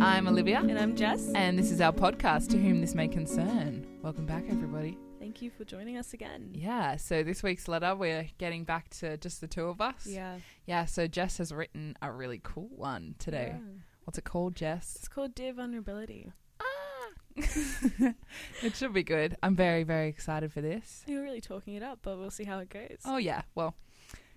I'm 0.00 0.26
Olivia, 0.28 0.58
And 0.60 0.78
I'm 0.78 0.96
Jess. 0.96 1.30
and 1.34 1.58
this 1.58 1.70
is 1.70 1.80
our 1.80 1.92
podcast, 1.92 2.48
To 2.50 2.58
Whom 2.58 2.80
This 2.80 2.94
May 2.94 3.08
Concern. 3.08 3.86
Welcome 4.02 4.26
back, 4.26 4.44
everybody. 4.48 4.96
Thank 5.18 5.42
you 5.42 5.50
for 5.50 5.64
joining 5.64 5.96
us 5.98 6.14
again. 6.14 6.50
Yeah, 6.54 6.96
so 6.96 7.22
this 7.22 7.42
week's 7.42 7.68
letter, 7.68 7.94
we're 7.94 8.26
getting 8.38 8.64
back 8.64 8.88
to 9.00 9.16
just 9.18 9.40
the 9.40 9.46
two 9.46 9.66
of 9.66 9.80
us. 9.80 10.06
Yeah. 10.06 10.36
Yeah, 10.66 10.86
so 10.86 11.06
Jess 11.06 11.38
has 11.38 11.52
written 11.52 11.96
a 12.02 12.10
really 12.10 12.40
cool 12.42 12.68
one 12.74 13.14
today. 13.18 13.52
Yeah. 13.54 13.60
What's 14.04 14.18
it 14.18 14.24
called, 14.24 14.56
Jess? 14.56 14.96
It's 14.98 15.08
called 15.08 15.34
Dear 15.34 15.52
Vulnerability. 15.52 16.32
Ah! 16.60 17.06
it 18.62 18.74
should 18.74 18.92
be 18.94 19.02
good. 19.02 19.36
I'm 19.42 19.54
very, 19.54 19.82
very 19.84 20.08
excited 20.08 20.52
for 20.52 20.60
this. 20.62 21.04
You're 21.06 21.22
really 21.22 21.40
talking 21.42 21.74
it 21.74 21.82
up, 21.82 22.00
but 22.02 22.18
we'll 22.18 22.30
see 22.30 22.44
how 22.44 22.58
it 22.60 22.70
goes. 22.70 22.98
Oh, 23.04 23.18
yeah, 23.18 23.42
well, 23.54 23.74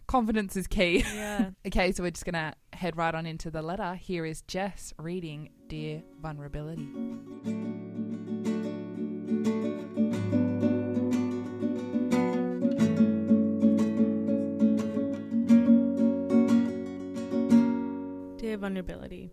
confidence 0.08 0.56
is 0.56 0.68
key. 0.68 1.06
Yeah. 1.14 1.52
Okay, 1.66 1.92
so 1.92 2.04
we're 2.04 2.12
just 2.12 2.26
going 2.26 2.34
to 2.34 2.54
head 2.78 2.98
right 2.98 3.16
on 3.16 3.26
into 3.26 3.50
the 3.50 3.62
letter. 3.62 3.96
Here 3.96 4.26
is 4.26 4.42
Jess 4.44 4.94
reading 5.00 5.50
Dear 5.68 6.04
Vulnerability. 6.22 6.88
Dear 18.38 18.58
Vulnerability. 18.58 19.32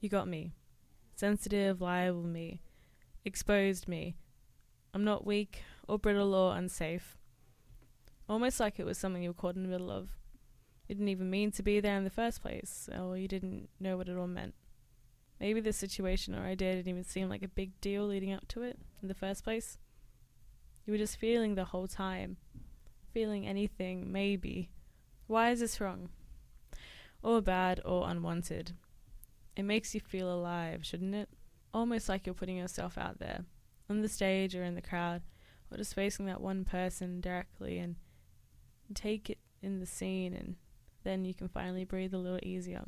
You 0.00 0.08
got 0.08 0.28
me. 0.28 0.52
Sensitive, 1.16 1.80
liable 1.80 2.22
me. 2.22 2.62
Exposed 3.24 3.88
me. 3.88 4.16
I'm 4.94 5.04
not 5.04 5.26
weak 5.26 5.62
or 5.88 5.98
brittle 5.98 6.34
or 6.34 6.56
unsafe. 6.56 7.18
Almost 8.32 8.60
like 8.60 8.80
it 8.80 8.86
was 8.86 8.96
something 8.96 9.22
you 9.22 9.28
were 9.28 9.34
caught 9.34 9.56
in 9.56 9.62
the 9.62 9.68
middle 9.68 9.90
of. 9.90 10.08
You 10.88 10.94
didn't 10.94 11.10
even 11.10 11.28
mean 11.28 11.50
to 11.50 11.62
be 11.62 11.80
there 11.80 11.98
in 11.98 12.04
the 12.04 12.08
first 12.08 12.40
place, 12.40 12.88
or 12.98 13.18
you 13.18 13.28
didn't 13.28 13.68
know 13.78 13.98
what 13.98 14.08
it 14.08 14.16
all 14.16 14.26
meant. 14.26 14.54
Maybe 15.38 15.60
the 15.60 15.74
situation 15.74 16.34
or 16.34 16.46
idea 16.46 16.76
didn't 16.76 16.88
even 16.88 17.04
seem 17.04 17.28
like 17.28 17.42
a 17.42 17.48
big 17.48 17.78
deal 17.82 18.06
leading 18.06 18.32
up 18.32 18.48
to 18.48 18.62
it 18.62 18.78
in 19.02 19.08
the 19.08 19.14
first 19.14 19.44
place. 19.44 19.76
You 20.86 20.94
were 20.94 20.98
just 20.98 21.18
feeling 21.18 21.56
the 21.56 21.66
whole 21.66 21.86
time. 21.86 22.38
Feeling 23.12 23.46
anything, 23.46 24.10
maybe. 24.10 24.70
Why 25.26 25.50
is 25.50 25.60
this 25.60 25.78
wrong? 25.78 26.08
Or 27.22 27.42
bad 27.42 27.82
or 27.84 28.08
unwanted. 28.08 28.72
It 29.56 29.64
makes 29.64 29.94
you 29.94 30.00
feel 30.00 30.32
alive, 30.32 30.86
shouldn't 30.86 31.14
it? 31.14 31.28
Almost 31.74 32.08
like 32.08 32.24
you're 32.24 32.34
putting 32.34 32.56
yourself 32.56 32.96
out 32.96 33.18
there, 33.18 33.44
on 33.90 34.00
the 34.00 34.08
stage 34.08 34.56
or 34.56 34.64
in 34.64 34.74
the 34.74 34.80
crowd, 34.80 35.20
or 35.70 35.76
just 35.76 35.94
facing 35.94 36.24
that 36.24 36.40
one 36.40 36.64
person 36.64 37.20
directly 37.20 37.76
and 37.76 37.96
take 38.92 39.30
it 39.30 39.38
in 39.62 39.80
the 39.80 39.86
scene, 39.86 40.34
and 40.34 40.56
then 41.04 41.24
you 41.24 41.34
can 41.34 41.48
finally 41.48 41.84
breathe 41.84 42.14
a 42.14 42.18
little 42.18 42.40
easier. 42.42 42.84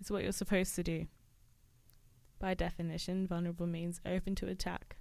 It's 0.00 0.10
what 0.10 0.22
you're 0.22 0.32
supposed 0.32 0.74
to 0.76 0.82
do. 0.82 1.06
By 2.38 2.54
definition, 2.54 3.26
vulnerable 3.26 3.66
means 3.66 4.00
open 4.04 4.34
to 4.36 4.48
attack. 4.48 4.96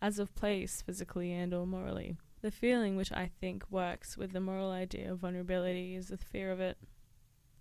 As 0.00 0.18
of 0.18 0.34
place, 0.34 0.82
physically 0.82 1.32
and 1.32 1.52
or 1.52 1.66
morally. 1.66 2.16
The 2.40 2.50
feeling 2.50 2.96
which 2.96 3.12
I 3.12 3.30
think 3.40 3.64
works 3.70 4.16
with 4.16 4.32
the 4.32 4.40
moral 4.40 4.70
idea 4.70 5.12
of 5.12 5.20
vulnerability 5.20 5.94
is 5.94 6.08
the 6.08 6.16
fear 6.16 6.50
of 6.50 6.58
it. 6.58 6.76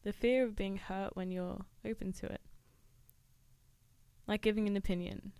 The 0.04 0.14
fear 0.14 0.44
of 0.44 0.56
being 0.56 0.78
hurt 0.78 1.16
when 1.16 1.32
you're 1.32 1.66
open 1.86 2.14
to 2.14 2.26
it. 2.26 2.42
Like 4.28 4.42
giving 4.42 4.68
an 4.68 4.78
opinion, 4.78 5.34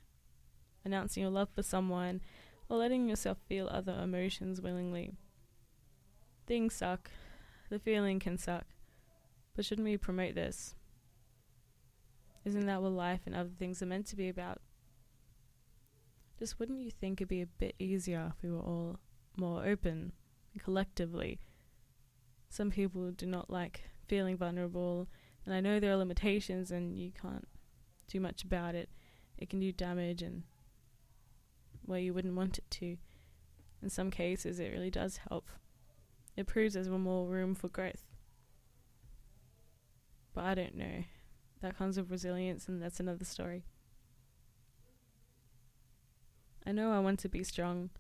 announcing 0.86 1.22
your 1.22 1.32
love 1.32 1.50
for 1.50 1.64
someone, 1.64 2.22
or 2.70 2.78
letting 2.78 3.10
yourself 3.10 3.38
feel 3.48 3.68
other 3.72 4.00
emotions 4.02 4.62
willingly. 4.62 5.14
Things 6.52 6.74
suck. 6.74 7.10
The 7.70 7.80
feeling 7.80 8.20
can 8.20 8.38
suck. 8.38 8.66
But 9.56 9.64
shouldn't 9.64 9.88
we 9.88 9.96
promote 9.96 10.36
this? 10.36 10.76
Isn't 12.44 12.66
that 12.66 12.82
what 12.82 12.92
life 12.92 13.22
and 13.26 13.34
other 13.34 13.52
things 13.58 13.82
are 13.82 13.86
meant 13.86 14.06
to 14.08 14.18
be 14.18 14.28
about? 14.28 14.58
Just 16.38 16.60
wouldn't 16.60 16.82
you 16.82 16.92
think 16.92 17.22
it'd 17.22 17.30
be 17.30 17.42
a 17.42 17.46
bit 17.46 17.76
easier 17.80 18.34
if 18.36 18.44
we 18.44 18.52
were 18.52 18.60
all 18.60 19.00
more 19.38 19.66
open 19.66 20.12
collectively? 20.62 21.40
Some 22.50 22.70
people 22.70 23.12
do 23.12 23.28
not 23.28 23.50
like 23.50 23.84
feeling 24.10 24.36
vulnerable, 24.36 25.08
and 25.46 25.56
I 25.56 25.62
know 25.62 25.80
there 25.80 25.94
are 25.94 25.96
limitations 25.96 26.70
and 26.70 26.98
you 26.98 27.14
can't 27.14 27.48
do 28.10 28.20
much 28.20 28.44
about 28.44 28.76
it. 28.76 28.90
It 29.38 29.50
can 29.50 29.62
do 29.62 29.72
damage 29.72 30.22
and 30.22 30.44
where 31.86 32.02
you 32.02 32.14
wouldn't 32.14 32.36
want 32.36 32.58
it 32.58 32.70
to. 32.72 32.98
In 33.82 33.90
some 33.90 34.12
cases, 34.12 34.60
it 34.60 34.74
really 34.74 34.92
does 34.92 35.22
help. 35.30 35.50
It 36.42 36.48
proves 36.48 36.74
there's 36.74 36.90
more 36.90 37.28
room 37.28 37.54
for 37.54 37.68
growth. 37.68 38.04
But 40.34 40.46
I 40.46 40.56
don't 40.56 40.74
know. 40.74 41.04
That 41.62 41.78
comes 41.78 41.98
with 41.98 42.10
resilience, 42.10 42.68
and 42.68 42.82
that's 42.82 43.00
another 43.00 43.26
story. 43.26 43.64
I 46.66 46.72
know 46.72 46.92
I 46.92 46.98
want 46.98 47.20
to 47.20 47.30
be 47.30 47.44
strong, 47.44 47.92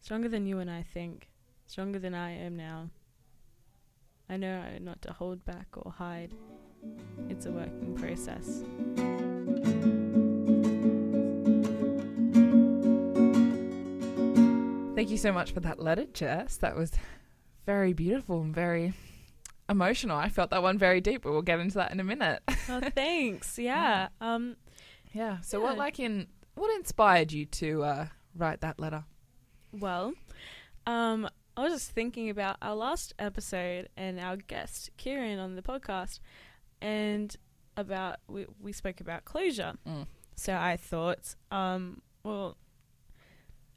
stronger 0.00 0.28
than 0.28 0.46
you 0.46 0.60
and 0.60 0.70
I 0.70 0.84
think, 0.84 1.28
stronger 1.66 1.98
than 1.98 2.14
I 2.14 2.30
am 2.30 2.56
now. 2.56 2.90
I 4.30 4.36
know 4.36 4.62
not 4.80 5.02
to 5.02 5.12
hold 5.12 5.44
back 5.44 5.66
or 5.74 5.90
hide. 5.90 6.34
It's 7.28 7.46
a 7.46 7.50
working 7.50 7.96
process. 7.96 8.62
Thank 14.94 15.10
you 15.10 15.16
so 15.16 15.32
much 15.32 15.50
for 15.50 15.58
that 15.58 15.80
letter, 15.80 16.06
Jess. 16.12 16.58
That 16.58 16.76
was 16.76 16.92
very 17.66 17.92
beautiful 17.92 18.40
and 18.40 18.54
very 18.54 18.92
emotional. 19.68 20.16
I 20.16 20.28
felt 20.28 20.50
that 20.50 20.62
one 20.62 20.78
very 20.78 21.00
deep, 21.00 21.22
but 21.22 21.32
we'll 21.32 21.42
get 21.42 21.60
into 21.60 21.76
that 21.76 21.92
in 21.92 22.00
a 22.00 22.04
minute. 22.04 22.42
oh, 22.68 22.80
thanks. 22.94 23.58
Yeah. 23.58 24.08
Um, 24.20 24.56
Yeah. 25.12 25.40
So, 25.40 25.60
what 25.60 25.76
like 25.76 25.98
in 26.00 26.26
what 26.54 26.74
inspired 26.76 27.32
you 27.32 27.46
to 27.46 27.82
uh, 27.84 28.06
write 28.36 28.60
that 28.60 28.78
letter? 28.78 29.04
well, 29.72 30.12
um, 30.86 31.28
I 31.56 31.62
was 31.62 31.72
just 31.72 31.90
thinking 31.92 32.28
about 32.30 32.56
our 32.60 32.74
last 32.74 33.14
episode 33.18 33.88
and 33.96 34.20
our 34.20 34.36
guest 34.36 34.90
Kieran 34.96 35.38
on 35.38 35.54
the 35.54 35.62
podcast, 35.62 36.20
and 36.80 37.34
about 37.76 38.16
we 38.28 38.46
we 38.60 38.72
spoke 38.72 39.00
about 39.00 39.24
closure. 39.24 39.74
Mm. 39.86 40.06
So 40.34 40.54
I 40.54 40.76
thought, 40.76 41.34
um, 41.50 42.00
well, 42.24 42.56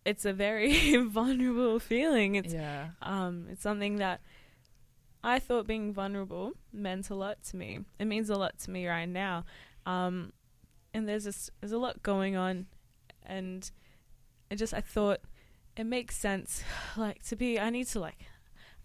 it's 0.06 0.24
a 0.24 0.34
very 0.34 0.96
vulnerable 1.08 1.80
feeling. 1.80 2.36
It's 2.36 2.54
yeah. 2.54 2.90
um, 3.02 3.48
it's 3.52 3.64
something 3.64 3.98
that 3.98 4.22
I 5.24 5.40
thought 5.40 5.66
being 5.66 5.92
vulnerable 5.92 6.54
meant 6.72 7.10
a 7.10 7.16
lot 7.16 7.44
to 7.46 7.58
me. 7.58 7.80
It 8.00 8.06
means 8.06 8.30
a 8.30 8.36
lot 8.36 8.60
to 8.60 8.72
me 8.72 8.88
right 8.88 9.10
now. 9.10 9.46
Um, 9.86 10.32
and 10.94 11.10
there's 11.10 11.26
this, 11.26 11.50
there's 11.60 11.72
a 11.72 11.78
lot 11.78 12.04
going 12.04 12.36
on, 12.36 12.68
and 13.24 13.70
it 14.50 14.58
just 14.58 14.74
I 14.74 14.82
thought 14.82 15.20
it 15.76 15.86
makes 15.86 16.16
sense, 16.16 16.64
like 16.98 17.24
to 17.26 17.36
be. 17.36 17.60
I 17.60 17.70
need 17.70 17.88
to 17.88 18.00
like. 18.00 18.26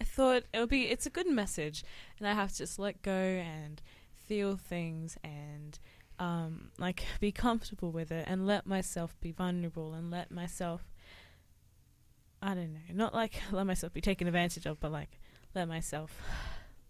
I 0.00 0.04
thought 0.04 0.44
it 0.54 0.58
would 0.58 0.70
be. 0.70 0.88
It's 0.88 1.06
a 1.06 1.10
good 1.10 1.28
message, 1.28 1.84
and 2.18 2.26
I 2.26 2.32
have 2.32 2.52
to 2.52 2.58
just 2.58 2.78
let 2.78 3.02
go 3.02 3.12
and 3.12 3.82
feel 4.16 4.56
things 4.56 5.18
and 5.22 5.78
um, 6.18 6.70
like 6.78 7.04
be 7.20 7.32
comfortable 7.32 7.90
with 7.90 8.10
it 8.10 8.24
and 8.28 8.46
let 8.46 8.66
myself 8.66 9.14
be 9.20 9.32
vulnerable 9.32 9.92
and 9.92 10.10
let 10.10 10.30
myself 10.30 10.84
I 12.42 12.54
don't 12.54 12.72
know, 12.72 12.80
not 12.94 13.14
like 13.14 13.34
let 13.52 13.66
myself 13.66 13.92
be 13.92 14.00
taken 14.00 14.26
advantage 14.26 14.66
of, 14.66 14.80
but 14.80 14.92
like 14.92 15.20
let 15.54 15.68
myself 15.68 16.20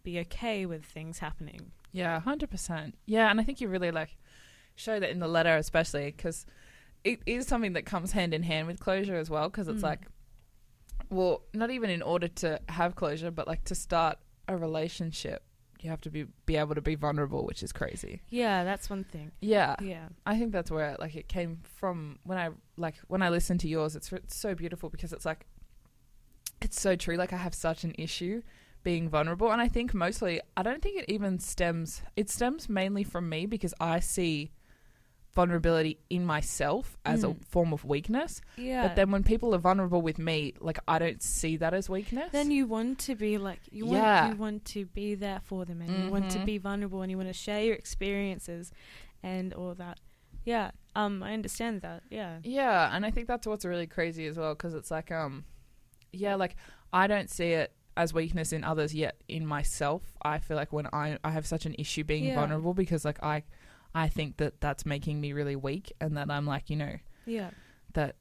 be 0.03 0.19
okay 0.21 0.65
with 0.66 0.84
things 0.84 1.19
happening. 1.19 1.72
Yeah, 1.93 2.21
hundred 2.21 2.50
percent. 2.50 2.97
Yeah, 3.06 3.31
and 3.31 3.41
I 3.41 3.43
think 3.43 3.61
you 3.61 3.69
really 3.69 3.91
like 3.91 4.16
show 4.77 5.00
that 5.00 5.11
in 5.11 5.19
the 5.19 5.28
letter, 5.28 5.56
especially 5.56 6.06
because 6.06 6.47
it 7.05 7.20
is 7.26 7.47
something 7.47 7.73
that 7.73 7.85
comes 7.85 8.12
hand 8.12 8.32
in 8.32 8.43
hand 8.44 8.67
with 8.69 8.79
closure 8.81 9.17
as 9.17 9.29
well. 9.29 9.49
Because 9.49 9.69
it's 9.69 9.81
Mm. 9.81 9.85
like, 9.85 10.06
well, 11.08 11.43
not 11.52 11.70
even 11.70 11.91
in 11.91 12.02
order 12.02 12.29
to 12.29 12.61
have 12.69 12.94
closure, 12.94 13.31
but 13.31 13.49
like 13.49 13.64
to 13.64 13.75
start 13.75 14.19
a 14.47 14.56
relationship, 14.56 15.43
you 15.82 15.91
have 15.91 16.00
to 16.03 16.11
be 16.11 16.27
be 16.47 16.56
able 16.56 16.75
to 16.75 16.81
be 16.82 16.94
vulnerable, 16.94 17.44
which 17.44 17.62
is 17.62 17.73
crazy. 17.73 18.23
Yeah, 18.29 18.65
that's 18.65 18.88
one 18.91 19.05
thing. 19.05 19.32
Yeah, 19.41 19.77
Yeah. 19.81 20.09
I 20.27 20.38
think 20.38 20.53
that's 20.53 20.71
where 20.71 20.97
like 20.99 21.17
it 21.17 21.29
came 21.29 21.61
from 21.62 22.19
when 22.25 22.38
I 22.38 22.50
like 22.77 22.97
when 23.09 23.23
I 23.23 23.29
listened 23.29 23.61
to 23.61 23.69
yours. 23.69 23.97
It's, 23.97 24.12
it's 24.12 24.37
so 24.37 24.55
beautiful 24.55 24.91
because 24.91 25.12
it's 25.12 25.25
like 25.25 25.47
it's 26.61 26.81
so 26.81 26.97
true. 26.97 27.17
Like 27.17 27.32
I 27.32 27.37
have 27.37 27.55
such 27.55 27.85
an 27.85 27.94
issue 27.99 28.43
being 28.82 29.09
vulnerable, 29.09 29.50
and 29.50 29.61
I 29.61 29.69
think 29.69 29.93
mostly 29.94 30.41
I 30.56 30.62
don't 30.62 30.82
think 30.82 30.99
it 30.99 31.06
even 31.09 31.38
stems. 31.38 32.03
It 32.17 32.31
stems 32.31 32.69
mainly 32.69 33.05
from 33.05 33.29
me 33.29 33.47
because 33.47 33.75
I 33.81 34.00
see 34.00 34.53
vulnerability 35.32 35.99
in 36.11 36.25
myself 36.27 36.99
as 37.05 37.23
a 37.25 37.29
Mm. 37.29 37.44
form 37.44 37.73
of 37.73 37.85
weakness. 37.85 38.41
Yeah. 38.56 38.87
But 38.88 38.97
then 38.97 39.11
when 39.11 39.23
people 39.23 39.55
are 39.55 39.59
vulnerable 39.59 40.03
with 40.03 40.19
me, 40.19 40.55
like 40.61 40.79
I 40.88 40.99
don't 40.99 41.23
see 41.23 41.56
that 41.59 41.73
as 41.75 41.88
weakness. 41.88 42.31
then 42.32 42.50
you 42.50 42.67
want 42.67 42.99
to 43.00 43.15
be 43.15 43.38
like 43.38 43.61
you 43.71 43.87
want 43.87 43.99
Yeah. 43.99 44.29
you 44.31 44.37
want 44.37 44.65
to 44.67 44.87
be 44.87 45.15
there 45.15 45.41
for 45.44 45.65
them 45.65 45.81
and 45.82 46.05
you 46.05 46.11
want 46.11 46.31
to 46.32 46.38
Mhm. 46.41 46.44
be 46.47 46.59
vulnerable 46.59 47.03
and 47.03 47.11
you 47.11 47.17
want 47.17 47.29
to 47.29 47.32
share 47.35 47.62
your 47.62 47.75
experiences 47.75 48.73
and 49.23 49.53
all 49.55 49.75
that. 49.75 50.00
Yeah. 50.44 50.73
Um 50.97 51.23
I 51.23 51.33
understand 51.33 51.83
that. 51.83 52.03
Yeah. 52.11 52.38
Yeah, 52.43 52.94
and 52.94 53.06
I 53.06 53.11
think 53.11 53.29
that's 53.29 53.47
what's 53.47 53.65
really 53.65 53.87
crazy 53.87 54.26
as 54.26 54.37
well 54.37 54.55
because 54.55 54.75
it's 54.75 54.91
like 54.91 55.11
um 55.12 55.44
yeah, 56.12 56.35
like 56.35 56.56
I 56.93 57.06
don't 57.06 57.31
see 57.31 57.53
it 57.53 57.73
as 57.97 58.12
weakness 58.15 58.53
in 58.53 58.65
others 58.65 58.94
yet 58.94 59.21
in 59.29 59.47
myself. 59.47 60.03
I 60.23 60.38
feel 60.38 60.56
like 60.56 60.73
when 60.73 60.87
I 60.93 61.19
I 61.23 61.31
have 61.31 61.47
such 61.47 61.67
an 61.67 61.75
issue 61.79 62.03
being 62.03 62.25
Yeah. 62.25 62.35
vulnerable 62.35 62.75
because 62.75 63.05
like 63.05 63.23
I 63.23 63.44
I 63.94 64.08
think 64.08 64.37
that 64.38 64.60
that's 64.60 64.87
making 64.87 65.20
me 65.20 65.32
really 65.32 65.56
weak 65.56 65.92
and 66.00 66.16
that 66.16 66.31
I'm 66.31 66.46
like, 66.46 66.70
you 66.70 66.76
know, 66.76 66.96
Yeah. 67.26 67.50
that 67.94 68.16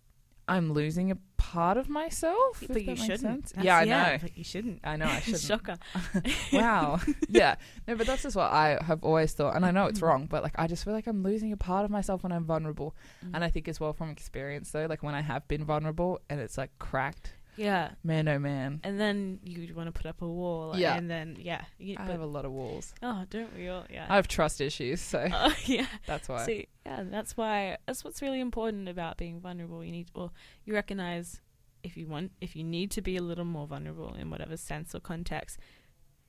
I'm 0.47 0.73
losing 0.73 1.11
a 1.11 1.17
part 1.37 1.77
of 1.77 1.89
myself. 1.89 2.63
but 2.67 2.83
you 2.83 2.95
shouldn't. 2.95 3.53
Yeah, 3.61 3.77
I 3.77 3.85
know. 3.85 4.17
But 4.19 4.35
you 4.35 4.43
shouldn't. 4.43 4.79
I 4.83 4.97
know 4.97 5.05
I 5.05 5.19
shouldn't. 5.21 5.43
Shocker. 5.43 5.77
wow. 6.53 6.99
yeah. 7.29 7.55
No, 7.87 7.95
but 7.95 8.07
that's 8.07 8.23
just 8.23 8.35
what 8.35 8.51
I 8.51 8.79
have 8.83 9.03
always 9.03 9.33
thought. 9.33 9.55
And 9.55 9.63
I 9.65 9.69
know 9.71 9.85
Mm. 9.85 9.89
it's 9.89 10.01
wrong, 10.01 10.25
but 10.25 10.41
like 10.43 10.53
I 10.57 10.65
just 10.67 10.83
feel 10.83 10.93
like 10.93 11.05
I'm 11.07 11.21
losing 11.23 11.51
a 11.53 11.57
part 11.57 11.85
of 11.85 11.91
myself 11.91 12.23
when 12.23 12.31
I'm 12.31 12.45
vulnerable. 12.45 12.95
Mm. 13.23 13.31
And 13.35 13.43
I 13.43 13.49
think 13.51 13.67
as 13.67 13.79
well 13.79 13.93
from 13.93 14.09
experience 14.09 14.71
though, 14.71 14.87
like 14.87 15.03
when 15.03 15.13
I 15.15 15.21
have 15.21 15.47
been 15.47 15.63
vulnerable 15.65 16.19
and 16.31 16.39
it's 16.39 16.57
like 16.57 16.71
cracked, 16.79 17.33
Yeah. 17.59 17.91
man 18.03 18.27
oh 18.27 18.39
man. 18.39 18.79
And 18.83 18.99
then 18.99 19.39
you 19.43 19.73
want 19.75 19.87
to 19.87 19.91
put 19.91 20.05
up 20.05 20.21
a 20.21 20.27
wall. 20.27 20.75
Yeah. 20.77 20.95
And 20.95 21.09
then 21.09 21.37
yeah. 21.39 21.63
You, 21.77 21.95
I 21.99 22.05
have 22.05 22.21
a 22.21 22.25
lot 22.25 22.45
of 22.45 22.51
walls. 22.51 22.93
oh, 23.03 23.25
don't 23.29 23.55
we 23.55 23.67
all? 23.67 23.85
Yeah. 23.89 24.05
I 24.09 24.15
have 24.15 24.27
trust 24.27 24.61
issues, 24.61 25.01
so 25.01 25.27
Oh, 25.33 25.53
yeah. 25.65 25.87
that's 26.07 26.27
why. 26.29 26.45
See, 26.45 26.67
yeah, 26.85 27.03
that's 27.05 27.35
why 27.37 27.77
that's 27.85 28.03
what's 28.03 28.21
really 28.21 28.39
important 28.39 28.87
about 28.89 29.17
being 29.17 29.39
vulnerable. 29.39 29.83
You 29.83 29.91
need, 29.91 30.09
or 30.15 30.31
you 30.65 30.73
recognize 30.73 31.41
if 31.83 31.95
you 31.97 32.07
want, 32.07 32.31
if 32.41 32.55
you 32.55 32.63
need 32.63 32.91
to 32.91 33.01
be 33.01 33.15
a 33.17 33.21
little 33.21 33.45
more 33.45 33.67
vulnerable 33.67 34.13
in 34.15 34.29
whatever 34.29 34.57
sense 34.57 34.95
or 34.95 34.99
context. 34.99 35.57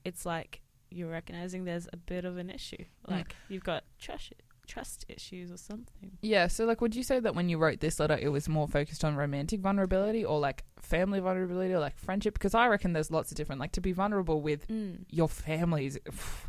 It's 0.05 0.25
like 0.25 0.63
you're 0.91 1.11
recognizing 1.11 1.65
there's 1.65 1.89
a 1.93 1.97
bit 1.97 2.25
of 2.25 2.37
an 2.39 2.51
issue, 2.51 2.85
Mm. 3.07 3.11
like 3.13 3.37
you've 3.49 3.63
got 3.65 3.85
trust 3.99 4.33
trust 4.67 5.05
issues 5.09 5.51
or 5.51 5.57
something. 5.57 6.13
Yeah, 6.23 6.47
so 6.47 6.65
like 6.65 6.81
would 6.81 6.95
you 6.95 7.03
say 7.03 7.21
that 7.21 7.35
when 7.35 7.49
you 7.49 7.59
wrote 7.59 7.81
this 7.81 7.99
letter 8.01 8.17
it 8.21 8.29
was 8.29 8.49
more 8.49 8.69
focused 8.69 9.05
on 9.05 9.17
romantic 9.17 9.61
vulnerability 9.61 10.25
or 10.25 10.39
like 10.39 10.65
family 10.79 11.21
vulnerability 11.21 11.75
or 11.75 11.81
like 11.81 11.99
friendship 11.99 12.35
because 12.35 12.55
I 12.55 12.69
reckon 12.69 12.93
there's 12.93 13.11
lots 13.11 13.31
of 13.31 13.37
different 13.37 13.61
like 13.61 13.73
to 13.73 13.81
be 13.81 13.93
vulnerable 13.93 14.41
with 14.41 14.69
Mm. 14.69 15.05
your 15.11 15.29
families 15.29 15.99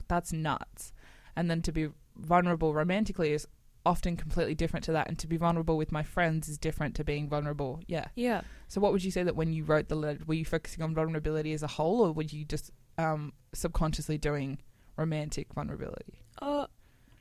that's 0.08 0.32
nuts. 0.34 0.94
And 1.36 1.50
then 1.50 1.62
to 1.64 1.72
be 1.72 1.90
vulnerable 2.16 2.74
romantically 2.74 3.32
is 3.34 3.48
often 3.86 4.16
completely 4.16 4.54
different 4.54 4.84
to 4.86 4.92
that 4.92 5.08
and 5.08 5.18
to 5.18 5.26
be 5.26 5.38
vulnerable 5.38 5.76
with 5.76 5.92
my 5.92 6.04
friends 6.04 6.48
is 6.48 6.58
different 6.60 6.94
to 6.96 7.04
being 7.04 7.28
vulnerable. 7.28 7.80
Yeah. 7.88 8.06
Yeah. 8.16 8.42
So 8.68 8.80
what 8.80 8.92
would 8.92 9.04
you 9.04 9.10
say 9.10 9.24
that 9.24 9.36
when 9.36 9.54
you 9.54 9.64
wrote 9.64 9.88
the 9.88 9.96
letter 9.96 10.20
were 10.28 10.36
you 10.36 10.46
focusing 10.46 10.84
on 10.84 10.94
vulnerability 10.94 11.54
as 11.54 11.64
a 11.64 11.68
whole 11.68 12.02
or 12.06 12.12
were 12.12 12.22
you 12.24 12.46
just 12.46 12.70
um 13.00 13.34
subconsciously 13.54 14.18
doing 14.20 14.60
romantic 14.98 15.52
vulnerability? 15.54 16.20
Oh, 16.42 16.68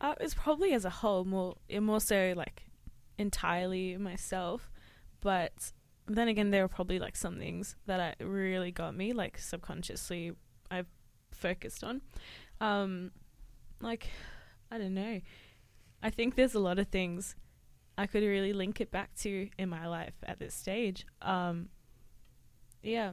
uh, 0.00 0.14
it's 0.20 0.35
probably 0.35 0.73
as 0.73 0.85
a 0.85 0.91
whole 0.91 1.25
more, 1.25 1.56
uh, 1.75 1.81
more 1.81 2.00
so 2.00 2.32
like 2.37 2.64
entirely 3.19 3.97
myself, 3.97 4.70
but 5.20 5.73
then 6.06 6.29
again, 6.29 6.50
there 6.50 6.62
were 6.62 6.69
probably 6.69 6.99
like 6.99 7.17
some 7.17 7.38
things 7.38 7.76
that 7.87 8.00
I 8.00 8.23
really 8.25 8.73
got 8.73 8.97
me, 8.97 9.12
like 9.12 9.38
subconsciously, 9.38 10.32
I 10.70 10.85
focused 11.32 11.85
on. 11.85 12.00
Um, 12.61 13.12
like 13.81 14.08
I 14.70 14.79
don't 14.79 14.94
know. 14.94 15.20
I 16.03 16.11
think 16.11 16.35
there's 16.35 16.55
a 16.55 16.61
lot 16.61 16.79
of 16.79 16.88
things 16.88 17.37
I 17.99 18.06
could 18.06 18.23
really 18.23 18.53
link 18.53 18.81
it 18.81 18.91
back 18.91 19.14
to 19.20 19.49
in 19.58 19.69
my 19.69 19.87
life 19.87 20.14
at 20.25 20.38
this 20.38 20.55
stage. 20.55 21.05
Um, 21.20 21.69
yeah, 22.82 23.12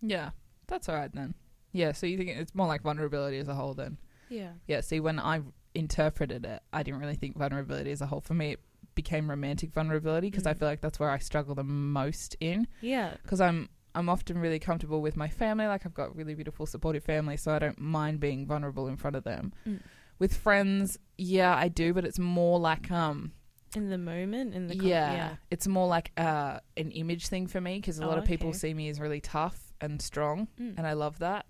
Yeah. 0.00 0.30
That's 0.68 0.88
all 0.88 0.94
right 0.94 1.12
then. 1.12 1.34
Yeah, 1.72 1.90
so 1.92 2.06
you 2.06 2.16
think 2.16 2.30
it's 2.30 2.54
more 2.54 2.68
like 2.68 2.82
vulnerability 2.82 3.38
as 3.38 3.48
a 3.48 3.54
whole 3.54 3.74
then? 3.74 3.98
yeah, 4.28 4.52
Yeah, 4.68 4.80
see, 4.82 5.00
when 5.00 5.18
I 5.18 5.40
interpreted 5.74 6.44
it, 6.44 6.62
I 6.72 6.82
didn't 6.82 7.00
really 7.00 7.14
think 7.14 7.36
vulnerability 7.36 7.90
as 7.92 8.00
a 8.00 8.06
whole. 8.06 8.20
For 8.20 8.34
me, 8.34 8.52
it 8.52 8.60
became 8.94 9.30
romantic 9.30 9.72
vulnerability 9.72 10.30
because 10.30 10.46
I 10.46 10.52
Mm. 10.54 10.58
feel 10.58 10.68
like 10.68 10.80
that's 10.80 10.98
where 10.98 11.10
I 11.10 11.18
struggle 11.18 11.54
the 11.54 11.64
most 11.64 12.36
in. 12.40 12.66
yeah, 12.80 13.14
Because 13.22 13.40
I'm 13.40 13.68
I'm 13.92 14.08
often 14.08 14.38
really 14.38 14.60
comfortable 14.60 15.02
with 15.02 15.16
my 15.16 15.26
family. 15.28 15.66
Like 15.66 15.84
I've 15.84 15.94
got 15.94 16.14
really 16.14 16.34
beautiful, 16.34 16.64
supportive 16.64 17.02
family, 17.02 17.36
so 17.36 17.52
I 17.52 17.58
don't 17.58 17.80
mind 17.80 18.20
being 18.20 18.46
vulnerable 18.46 18.86
in 18.86 18.96
front 18.96 19.16
of 19.16 19.24
them. 19.24 19.52
Mm. 19.66 19.80
With 20.20 20.36
friends, 20.36 20.96
yeah, 21.18 21.56
I 21.56 21.66
do, 21.68 21.92
but 21.92 22.04
it's 22.04 22.18
more 22.18 22.60
like 22.60 22.88
um, 22.92 23.32
in 23.74 23.88
the 23.90 23.98
moment, 23.98 24.54
in 24.54 24.68
the 24.68 24.76
yeah, 24.76 25.12
yeah, 25.12 25.36
it's 25.50 25.66
more 25.66 25.88
like 25.88 26.12
uh, 26.16 26.60
an 26.76 26.90
image 26.92 27.26
thing 27.28 27.46
for 27.48 27.60
me 27.60 27.76
because 27.78 27.98
a 27.98 28.06
lot 28.06 28.16
Oh, 28.16 28.20
of 28.20 28.26
people 28.26 28.50
okay. 28.50 28.58
see 28.58 28.74
me 28.74 28.88
as 28.90 29.00
really 29.00 29.20
tough 29.20 29.72
and 29.80 30.00
strong, 30.00 30.46
Mm. 30.60 30.74
and 30.78 30.86
I 30.86 30.92
love 30.92 31.18
that. 31.20 31.46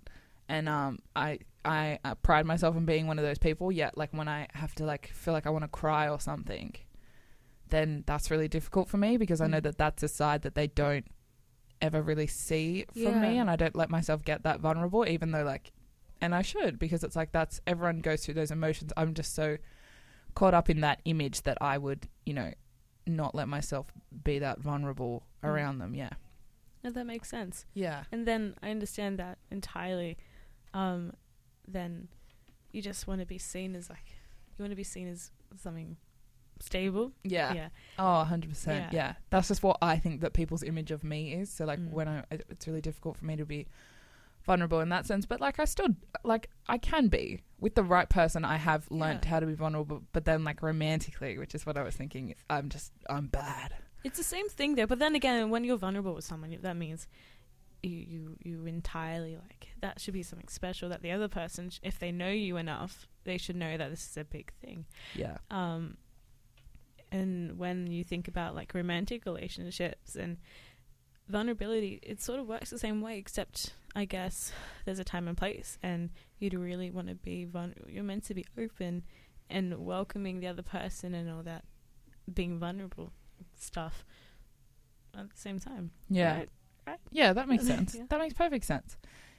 And 0.48 0.66
um, 0.68 1.00
I 1.14 1.40
I 1.64 1.98
uh, 2.04 2.14
pride 2.16 2.46
myself 2.46 2.76
in 2.76 2.84
being 2.86 3.06
one 3.06 3.18
of 3.18 3.24
those 3.24 3.38
people. 3.38 3.70
Yet, 3.70 3.96
like 3.98 4.12
when 4.12 4.28
I 4.28 4.48
have 4.54 4.74
to 4.76 4.84
like 4.84 5.08
feel 5.08 5.34
like 5.34 5.46
I 5.46 5.50
want 5.50 5.64
to 5.64 5.68
cry 5.68 6.08
or 6.08 6.18
something, 6.20 6.74
then 7.68 8.02
that's 8.06 8.30
really 8.30 8.48
difficult 8.48 8.88
for 8.88 8.96
me 8.96 9.16
because 9.16 9.40
I 9.40 9.46
know 9.46 9.58
Mm. 9.60 9.64
that 9.64 9.78
that's 9.78 10.02
a 10.02 10.08
side 10.08 10.42
that 10.42 10.54
they 10.54 10.66
don't 10.68 11.06
ever 11.80 12.02
really 12.02 12.26
see 12.26 12.86
from 12.92 13.20
me, 13.20 13.38
and 13.38 13.50
I 13.50 13.56
don't 13.56 13.76
let 13.76 13.90
myself 13.90 14.24
get 14.24 14.42
that 14.42 14.60
vulnerable, 14.60 15.06
even 15.06 15.30
though 15.32 15.44
like, 15.44 15.72
and 16.20 16.34
I 16.34 16.42
should 16.42 16.78
because 16.78 17.04
it's 17.04 17.16
like 17.16 17.32
that's 17.32 17.60
everyone 17.66 18.00
goes 18.00 18.24
through 18.24 18.34
those 18.34 18.50
emotions. 18.50 18.92
I'm 18.96 19.14
just 19.14 19.34
so 19.34 19.56
caught 20.34 20.54
up 20.54 20.68
in 20.70 20.80
that 20.80 21.00
image 21.04 21.42
that 21.42 21.58
I 21.60 21.76
would, 21.78 22.08
you 22.26 22.34
know, 22.34 22.52
not 23.06 23.34
let 23.34 23.48
myself 23.48 23.86
be 24.24 24.38
that 24.38 24.60
vulnerable 24.60 25.24
Mm. 25.42 25.48
around 25.48 25.78
them. 25.78 25.94
Yeah. 25.94 26.10
no, 26.84 26.90
that 26.90 27.06
makes 27.06 27.28
sense. 27.28 27.64
Yeah. 27.74 28.04
And 28.12 28.26
then 28.26 28.54
I 28.62 28.70
understand 28.70 29.18
that 29.18 29.38
entirely. 29.50 30.16
Um, 30.74 31.14
then 31.72 32.08
you 32.72 32.82
just 32.82 33.06
want 33.06 33.20
to 33.20 33.26
be 33.26 33.38
seen 33.38 33.74
as 33.74 33.88
like 33.90 34.10
you 34.58 34.62
want 34.62 34.72
to 34.72 34.76
be 34.76 34.84
seen 34.84 35.08
as 35.08 35.30
something 35.56 35.96
stable. 36.60 37.12
Yeah. 37.24 37.52
Yeah. 37.54 37.68
Oh, 37.98 38.26
100%. 38.30 38.66
Yeah. 38.66 38.88
Yeah. 38.92 39.12
That's 39.30 39.48
just 39.48 39.62
what 39.62 39.78
I 39.80 39.96
think 39.98 40.20
that 40.20 40.32
people's 40.34 40.62
image 40.62 40.90
of 40.90 41.02
me 41.02 41.32
is. 41.32 41.50
So, 41.50 41.64
like, 41.64 41.78
Mm. 41.78 41.90
when 41.90 42.08
I, 42.08 42.24
it's 42.30 42.66
really 42.66 42.82
difficult 42.82 43.16
for 43.16 43.24
me 43.24 43.36
to 43.36 43.46
be 43.46 43.66
vulnerable 44.44 44.80
in 44.80 44.90
that 44.90 45.06
sense. 45.06 45.24
But, 45.24 45.40
like, 45.40 45.58
I 45.58 45.64
still, 45.64 45.88
like, 46.22 46.50
I 46.68 46.76
can 46.76 47.08
be. 47.08 47.40
With 47.58 47.74
the 47.76 47.82
right 47.82 48.08
person, 48.10 48.44
I 48.44 48.56
have 48.56 48.86
learnt 48.90 49.24
Yeah. 49.24 49.30
how 49.30 49.40
to 49.40 49.46
be 49.46 49.54
vulnerable. 49.54 50.02
But 50.12 50.26
then, 50.26 50.44
like, 50.44 50.60
romantically, 50.62 51.38
which 51.38 51.54
is 51.54 51.64
what 51.64 51.78
I 51.78 51.82
was 51.82 51.96
thinking, 51.96 52.34
I'm 52.50 52.68
just, 52.68 52.92
I'm 53.08 53.28
bad. 53.28 53.72
It's 54.04 54.18
the 54.18 54.24
same 54.24 54.48
thing 54.50 54.74
there, 54.74 54.86
But 54.86 54.98
then 54.98 55.14
again, 55.14 55.48
when 55.50 55.64
you're 55.64 55.78
vulnerable 55.78 56.14
with 56.14 56.24
someone, 56.24 56.56
that 56.60 56.76
means 56.76 57.06
you 57.82 57.98
you 57.98 58.36
you 58.42 58.66
entirely 58.66 59.36
like 59.36 59.68
that 59.80 60.00
should 60.00 60.14
be 60.14 60.22
something 60.22 60.48
special 60.48 60.88
that 60.90 61.02
the 61.02 61.10
other 61.10 61.28
person, 61.28 61.70
sh- 61.70 61.78
if 61.82 61.98
they 61.98 62.12
know 62.12 62.28
you 62.30 62.56
enough, 62.56 63.06
they 63.24 63.38
should 63.38 63.56
know 63.56 63.76
that 63.76 63.90
this 63.90 64.08
is 64.10 64.16
a 64.16 64.24
big 64.24 64.52
thing. 64.60 64.84
Yeah. 65.14 65.38
um 65.50 65.96
and 67.12 67.58
when 67.58 67.86
you 67.88 68.04
think 68.04 68.28
about 68.28 68.54
like 68.54 68.72
romantic 68.74 69.24
relationships 69.24 70.14
and 70.14 70.36
vulnerability 71.28 71.98
it 72.02 72.20
sort 72.20 72.40
of 72.40 72.46
works 72.46 72.70
the 72.70 72.78
same 72.78 73.00
way 73.00 73.16
except 73.18 73.72
i 73.94 74.04
guess 74.04 74.52
there's 74.84 74.98
a 74.98 75.04
time 75.04 75.28
and 75.28 75.36
place 75.36 75.78
and 75.82 76.10
you'd 76.38 76.54
really 76.54 76.90
want 76.90 77.08
to 77.08 77.14
be 77.14 77.44
vulnerable 77.44 77.88
you're 77.88 78.02
meant 78.04 78.24
to 78.24 78.34
be 78.34 78.44
open 78.58 79.02
and 79.48 79.84
welcoming 79.84 80.40
the 80.40 80.46
other 80.46 80.62
person 80.62 81.14
and 81.14 81.30
all 81.30 81.42
that 81.42 81.64
being 82.32 82.58
vulnerable 82.58 83.12
stuff 83.58 84.04
at 85.16 85.28
the 85.30 85.36
same 85.36 85.58
time 85.58 85.90
Yeah. 86.08 86.36
right? 86.38 86.48
Yeah, 87.10 87.32
that 87.32 87.48
makes 87.48 87.66
sense. 87.66 87.94
Yeah. 87.94 88.04
That 88.08 88.18
makes 88.20 88.34
perfect 88.34 88.64
sense. 88.64 88.96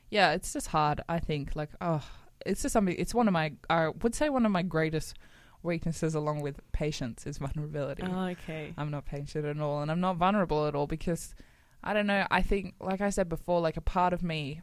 Yeah, 0.09 0.31
it's 0.33 0.53
just 0.53 0.67
hard, 0.67 1.01
I 1.07 1.19
think. 1.19 1.55
Like, 1.55 1.69
oh, 1.79 2.03
it's 2.45 2.61
just 2.61 2.73
something, 2.73 2.95
it's 2.97 3.13
one 3.13 3.27
of 3.27 3.33
my, 3.33 3.53
I 3.69 3.89
would 3.89 4.15
say 4.15 4.29
one 4.29 4.45
of 4.45 4.51
my 4.51 4.61
greatest 4.61 5.17
weaknesses 5.63 6.15
along 6.15 6.41
with 6.41 6.59
patience 6.71 7.25
is 7.27 7.37
vulnerability. 7.37 8.03
oh, 8.03 8.25
okay 8.25 8.73
I'm 8.77 8.91
not 8.91 9.05
patient 9.05 9.45
at 9.45 9.59
all, 9.59 9.81
and 9.81 9.91
I'm 9.91 10.01
not 10.01 10.17
vulnerable 10.17 10.67
at 10.67 10.75
all 10.75 10.87
because 10.87 11.35
I 11.83 11.93
don't 11.93 12.07
know. 12.07 12.25
I 12.29 12.41
think, 12.41 12.75
like 12.79 13.01
I 13.01 13.09
said 13.09 13.29
before, 13.29 13.61
like 13.61 13.77
a 13.77 13.81
part 13.81 14.13
of 14.13 14.21
me 14.23 14.61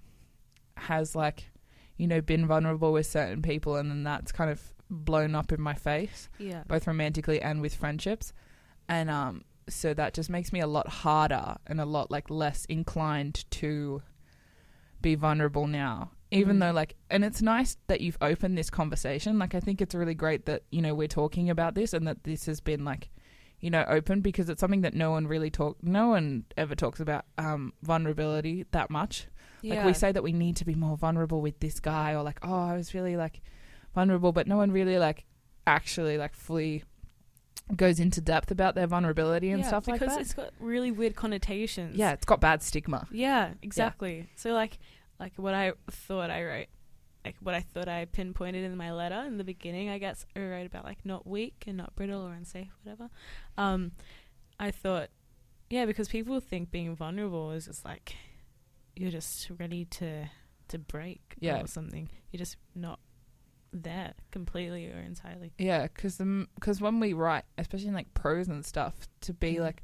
has 0.77 1.17
like, 1.17 1.51
you 1.97 2.07
know, 2.07 2.21
been 2.21 2.47
vulnerable 2.47 2.93
with 2.93 3.07
certain 3.07 3.43
people, 3.43 3.77
and 3.77 3.91
then 3.91 4.05
that's 4.05 4.33
kind 4.33 4.51
of 4.51 4.61
blown 4.91 5.35
up 5.35 5.53
in 5.53 5.61
my 5.61 5.75
face, 5.75 6.29
yeah 6.39 6.63
both 6.67 6.87
romantically 6.87 7.41
and 7.43 7.61
with 7.61 7.75
friendships, 7.75 8.33
and 8.89 9.11
um, 9.11 9.45
so 9.69 9.95
that 9.95 10.15
just 10.15 10.31
makes 10.31 10.53
me 10.53 10.61
a 10.61 10.67
lot 10.67 10.89
harder 10.89 11.57
and 11.67 11.81
a 11.81 11.85
lot 11.85 12.11
like 12.11 12.31
less 12.31 12.65
inclined 12.67 13.45
to 13.53 14.03
be 15.01 15.15
vulnerable 15.15 15.67
now. 15.67 16.11
Even 16.31 16.57
Mm. 16.57 16.61
though, 16.61 16.73
like, 16.73 16.95
and 17.11 17.25
it's 17.25 17.41
nice 17.41 17.79
that 17.87 18.01
you've 18.03 18.19
opened 18.21 18.59
this 18.59 18.69
conversation. 18.69 19.39
Like, 19.39 19.55
I 19.55 19.61
think 19.61 19.81
it's 19.81 19.95
really 19.95 20.15
great 20.15 20.45
that, 20.47 20.63
you 20.71 20.83
know, 20.83 20.95
we're 20.95 21.09
talking 21.09 21.49
about 21.49 21.75
this 21.75 21.93
and 21.95 22.07
that 22.07 22.25
this 22.25 22.45
has 22.47 22.61
been, 22.61 22.85
like, 22.85 23.09
you 23.61 23.71
know, 23.71 23.85
open 23.89 24.21
because 24.21 24.51
it's 24.51 24.61
something 24.61 24.83
that 24.83 24.93
no 24.95 25.11
one 25.11 25.27
really 25.27 25.51
talk, 25.51 25.79
no 25.83 26.09
one 26.09 26.45
ever 26.59 26.75
talks 26.75 27.01
about 27.01 27.25
um, 27.39 27.73
vulnerability 27.83 28.67
that 28.73 28.91
much. 28.91 29.27
yeah. 29.63 29.77
Like, 29.77 29.87
we 29.87 29.93
say 29.95 30.13
that 30.13 30.23
we 30.23 30.33
need 30.33 30.57
to 30.57 30.65
be 30.67 30.75
more 30.75 30.97
vulnerable 30.99 31.41
with 31.41 31.59
this 31.61 31.81
guy 31.81 32.13
or, 32.13 32.23
like, 32.23 32.41
oh, 32.43 32.53
I 32.69 32.77
was 32.77 32.93
really, 32.93 33.17
like, 33.17 33.41
vulnerable, 33.95 34.33
but 34.33 34.47
no 34.47 34.57
one 34.59 34.71
really, 34.71 34.99
like, 34.99 35.25
actually, 35.67 36.19
like, 36.19 36.35
fully 36.35 36.85
goes 37.77 38.01
into 38.01 38.21
depth 38.21 38.51
about 38.51 38.75
their 38.75 38.87
vulnerability 38.87 39.51
and 39.51 39.61
Yeah, 39.61 39.69
stuff 39.69 39.87
like 39.89 40.01
that. 40.01 40.07
because 40.09 40.21
it's 40.23 40.35
got 40.35 40.51
really 40.59 40.91
weird 40.91 41.15
connotations 41.17 41.97
Yeah, 41.97 42.13
it's 42.13 42.25
got 42.25 42.41
bad 42.41 42.63
stigma. 42.63 43.07
Yeah, 43.11 43.53
exactly. 43.63 44.29
So 44.37 44.53
like 44.53 44.79
like 45.21 45.33
what 45.37 45.55
I 45.55 45.73
thought 45.91 46.31
I 46.31 46.45
wrote 46.45 46.67
like 47.25 47.37
what 47.41 47.55
I 47.55 47.61
thought 47.61 47.89
I 47.89 48.07
pinpointed 48.07 48.65
in 48.65 48.77
my 48.77 48.93
letter 48.93 49.23
in 49.27 49.37
the 49.37 49.45
beginning, 49.45 49.89
I 49.91 49.99
guess 49.99 50.25
I 50.35 50.41
wrote 50.41 50.67
about 50.67 50.85
like 50.85 51.05
not 51.05 51.27
weak 51.27 51.65
and 51.67 51.77
not 51.77 51.95
brittle 51.95 52.23
or 52.23 52.33
unsafe, 52.33 52.69
whatever. 52.83 53.11
Um 53.57 53.93
I 54.59 54.71
thought 54.71 55.11
yeah, 55.71 55.85
because 55.85 56.09
people 56.09 56.41
think 56.41 56.71
being 56.71 56.97
vulnerable 56.97 57.51
is 57.51 57.67
just 57.67 57.85
like 57.85 58.15
you're 58.97 59.11
just 59.11 59.51
ready 59.59 59.85
to 59.85 60.31
to 60.69 60.79
break 60.79 61.35
Yeah. 61.39 61.61
or 61.63 61.67
something. 61.67 62.09
You're 62.31 62.39
just 62.39 62.57
not 62.75 62.99
there 63.73 64.15
completely 64.31 64.87
or 64.87 64.99
entirely. 64.99 65.53
Yeah, 65.59 65.83
because 65.89 66.19
because 66.55 66.81
when 66.81 67.01
we 67.01 67.13
write, 67.13 67.45
especially 67.59 67.89
in 67.89 67.95
like 67.95 68.13
prose 68.15 68.49
and 68.49 68.65
stuff, 68.65 68.95
to 69.23 69.33
be 69.35 69.55
Mm. 69.57 69.61
like 69.61 69.83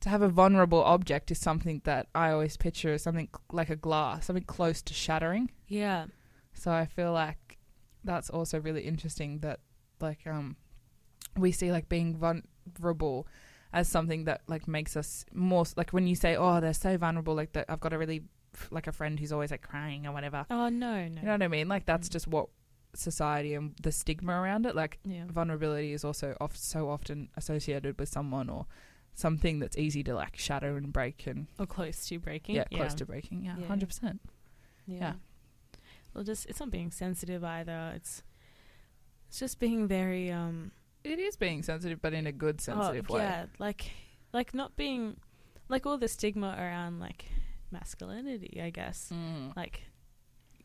to 0.00 0.08
have 0.08 0.22
a 0.22 0.28
vulnerable 0.28 0.82
object 0.84 1.30
is 1.30 1.38
something 1.38 1.80
that 1.84 2.08
I 2.14 2.30
always 2.30 2.56
picture 2.56 2.92
as 2.92 3.02
something 3.02 3.28
like 3.50 3.70
a 3.70 3.76
glass, 3.76 4.26
something 4.26 4.44
close 4.44 4.82
to 4.82 4.94
shattering. 4.94 5.50
Yeah. 5.66 6.06
So 6.52 6.70
I 6.72 6.84
feel 6.86 7.12
like 7.12 7.58
that's 8.04 8.28
also 8.30 8.60
really 8.60 8.82
interesting 8.82 9.38
that 9.40 9.60
like 10.00 10.26
um 10.26 10.56
we 11.36 11.50
see 11.52 11.72
like 11.72 11.88
being 11.88 12.16
vulnerable 12.16 13.26
as 13.72 13.88
something 13.88 14.24
that 14.24 14.42
like 14.46 14.68
makes 14.68 14.96
us 14.96 15.24
more 15.32 15.64
like 15.76 15.90
when 15.90 16.06
you 16.06 16.14
say 16.14 16.36
oh 16.36 16.60
they're 16.60 16.72
so 16.74 16.96
vulnerable 16.96 17.34
like 17.34 17.52
that 17.52 17.64
I've 17.68 17.80
got 17.80 17.92
a 17.92 17.98
really 17.98 18.22
like 18.70 18.86
a 18.86 18.92
friend 18.92 19.18
who's 19.18 19.32
always 19.32 19.50
like 19.50 19.62
crying 19.62 20.06
or 20.06 20.12
whatever. 20.12 20.46
Oh 20.50 20.68
no, 20.68 21.08
no. 21.08 21.20
You 21.20 21.26
know 21.26 21.32
what 21.32 21.42
I 21.42 21.48
mean? 21.48 21.66
Like 21.68 21.86
that's 21.86 22.08
Mm. 22.08 22.12
just 22.12 22.28
what 22.28 22.48
society 22.96 23.54
and 23.54 23.74
the 23.82 23.90
stigma 23.92 24.32
around 24.32 24.66
it 24.66 24.74
like 24.74 24.98
yeah. 25.04 25.24
vulnerability 25.28 25.92
is 25.92 26.04
also 26.04 26.36
off 26.40 26.56
so 26.56 26.88
often 26.88 27.28
associated 27.36 27.98
with 27.98 28.08
someone 28.08 28.48
or 28.48 28.66
something 29.14 29.60
that's 29.60 29.76
easy 29.78 30.02
to 30.02 30.14
like 30.14 30.36
shatter 30.36 30.76
and 30.76 30.92
break 30.92 31.26
and 31.26 31.46
Or 31.58 31.66
close 31.66 32.06
to 32.08 32.18
breaking. 32.18 32.56
yeah, 32.56 32.64
close 32.64 32.94
to 32.94 33.06
breaking. 33.06 33.44
Yeah, 33.44 33.56
Yeah. 33.58 33.66
hundred 33.66 33.86
percent. 33.88 34.20
Yeah. 34.86 34.98
yeah. 34.98 35.12
Well, 36.12 36.24
just 36.24 36.46
it's 36.46 36.60
not 36.60 36.70
being 36.70 36.90
sensitive 36.90 37.42
either. 37.44 37.92
It's 37.96 38.22
it's 39.28 39.38
just 39.38 39.58
being 39.60 39.86
very 39.88 40.30
um 40.30 40.72
It 41.04 41.18
is 41.18 41.36
being 41.36 41.62
sensitive, 41.62 42.00
but 42.00 42.12
in 42.14 42.26
a 42.26 42.32
good 42.32 42.60
sensitive 42.60 43.06
oh, 43.08 43.14
way. 43.14 43.20
Yeah, 43.22 43.46
like 43.58 43.90
like 44.32 44.54
not 44.54 44.76
being 44.76 45.16
like 45.68 45.86
all 45.86 45.98
the 45.98 46.08
stigma 46.08 46.54
around 46.58 46.98
like 47.00 47.26
masculinity. 47.70 48.60
I 48.62 48.70
guess 48.70 49.10
Mm. 49.12 49.56
like 49.56 49.82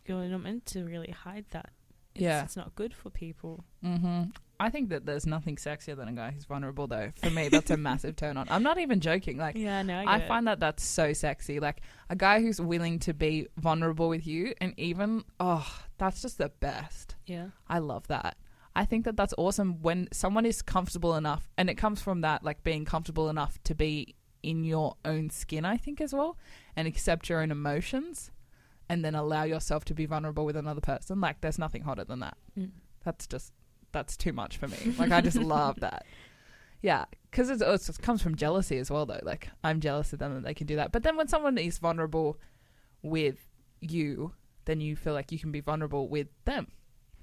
you're 0.05 0.23
not 0.27 0.41
meant 0.41 0.65
to 0.67 0.83
really 0.83 1.11
hide 1.11 1.45
that. 1.51 1.69
It's, 2.15 2.21
Yeah. 2.23 2.43
it's 2.43 2.57
not 2.57 2.75
good 2.75 2.93
for 2.93 3.09
people. 3.09 3.63
hmm 3.81 4.23
I 4.61 4.69
think 4.69 4.89
that 4.89 5.05
there's 5.05 5.25
nothing 5.25 5.55
sexier 5.55 5.95
than 5.95 6.09
a 6.09 6.11
guy 6.11 6.31
who's 6.31 6.43
vulnerable, 6.43 6.85
though. 6.85 7.13
For 7.15 7.29
me, 7.29 7.47
that's 7.47 7.71
a 7.71 7.77
massive 7.89 8.17
turn 8.17 8.35
on. 8.35 8.45
I'm 8.49 8.61
not 8.61 8.77
even 8.77 8.99
joking. 8.99 9.37
Like, 9.37 9.55
yeah, 9.55 9.81
no, 9.83 9.97
I, 9.99 10.15
I, 10.15 10.27
find 10.27 10.47
that 10.47 10.59
that's 10.59 10.83
so 10.83 11.13
sexy. 11.13 11.61
Like, 11.61 11.79
a 12.09 12.15
guy 12.17 12.41
who's 12.41 12.59
willing 12.59 12.99
to 12.99 13.13
be 13.13 13.47
vulnerable 13.55 14.09
with 14.09 14.27
you, 14.27 14.53
and 14.59 14.73
even, 14.77 15.23
oh, 15.39 15.65
that's 15.97 16.21
just 16.21 16.39
the 16.39 16.49
best. 16.59 17.15
yeah, 17.25 17.51
I 17.69 17.79
love 17.79 18.07
that. 18.07 18.35
I 18.75 18.83
think 18.83 19.05
that 19.05 19.15
that's 19.15 19.33
awesome 19.37 19.81
when 19.81 20.09
someone 20.11 20.45
is 20.45 20.61
comfortable 20.61 21.15
enough, 21.15 21.47
and 21.57 21.69
it 21.69 21.75
comes 21.75 22.01
from 22.01 22.19
that, 22.21 22.43
like 22.43 22.61
being 22.61 22.83
comfortable 22.83 23.29
enough 23.29 23.57
to 23.63 23.73
be 23.75 24.15
in 24.43 24.65
your 24.65 24.97
own 25.05 25.29
skin, 25.29 25.63
I 25.63 25.77
think, 25.77 26.01
as 26.01 26.13
well, 26.13 26.37
and 26.75 26.85
accept 26.85 27.29
your 27.29 27.39
own 27.41 27.49
emotions, 27.51 28.29
and 28.89 29.05
then 29.05 29.15
allow 29.15 29.43
yourself 29.43 29.85
to 29.85 29.93
be 29.93 30.05
vulnerable 30.05 30.45
with 30.45 30.55
another 30.55 30.81
person. 30.81 31.21
Like, 31.21 31.41
there's 31.41 31.59
nothing 31.59 31.83
hotter 31.83 32.03
than 32.03 32.19
that. 32.19 32.37
Mm. 32.57 32.71
That's 33.05 33.27
just, 33.27 33.53
that's 33.91 34.17
too 34.17 34.33
much 34.33 34.57
for 34.57 34.67
me. 34.67 34.95
Like, 34.97 35.11
I 35.11 35.21
just 35.21 35.37
love 35.37 35.79
that. 35.81 36.05
Yeah, 36.81 37.05
because 37.29 37.49
it 37.49 37.61
also 37.61 37.93
comes 38.01 38.21
from 38.21 38.35
jealousy 38.35 38.77
as 38.77 38.89
well, 38.89 39.05
though. 39.05 39.19
Like, 39.21 39.49
I'm 39.63 39.79
jealous 39.79 40.11
of 40.13 40.19
them 40.19 40.33
that 40.33 40.43
they 40.43 40.53
can 40.53 40.65
do 40.65 40.77
that. 40.77 40.91
But 40.91 41.03
then 41.03 41.15
when 41.17 41.27
someone 41.27 41.57
is 41.57 41.77
vulnerable 41.77 42.39
with 43.01 43.37
you, 43.81 44.33
then 44.65 44.81
you 44.81 44.95
feel 44.95 45.13
like 45.13 45.31
you 45.31 45.39
can 45.39 45.51
be 45.51 45.61
vulnerable 45.61 46.07
with 46.07 46.27
them, 46.45 46.67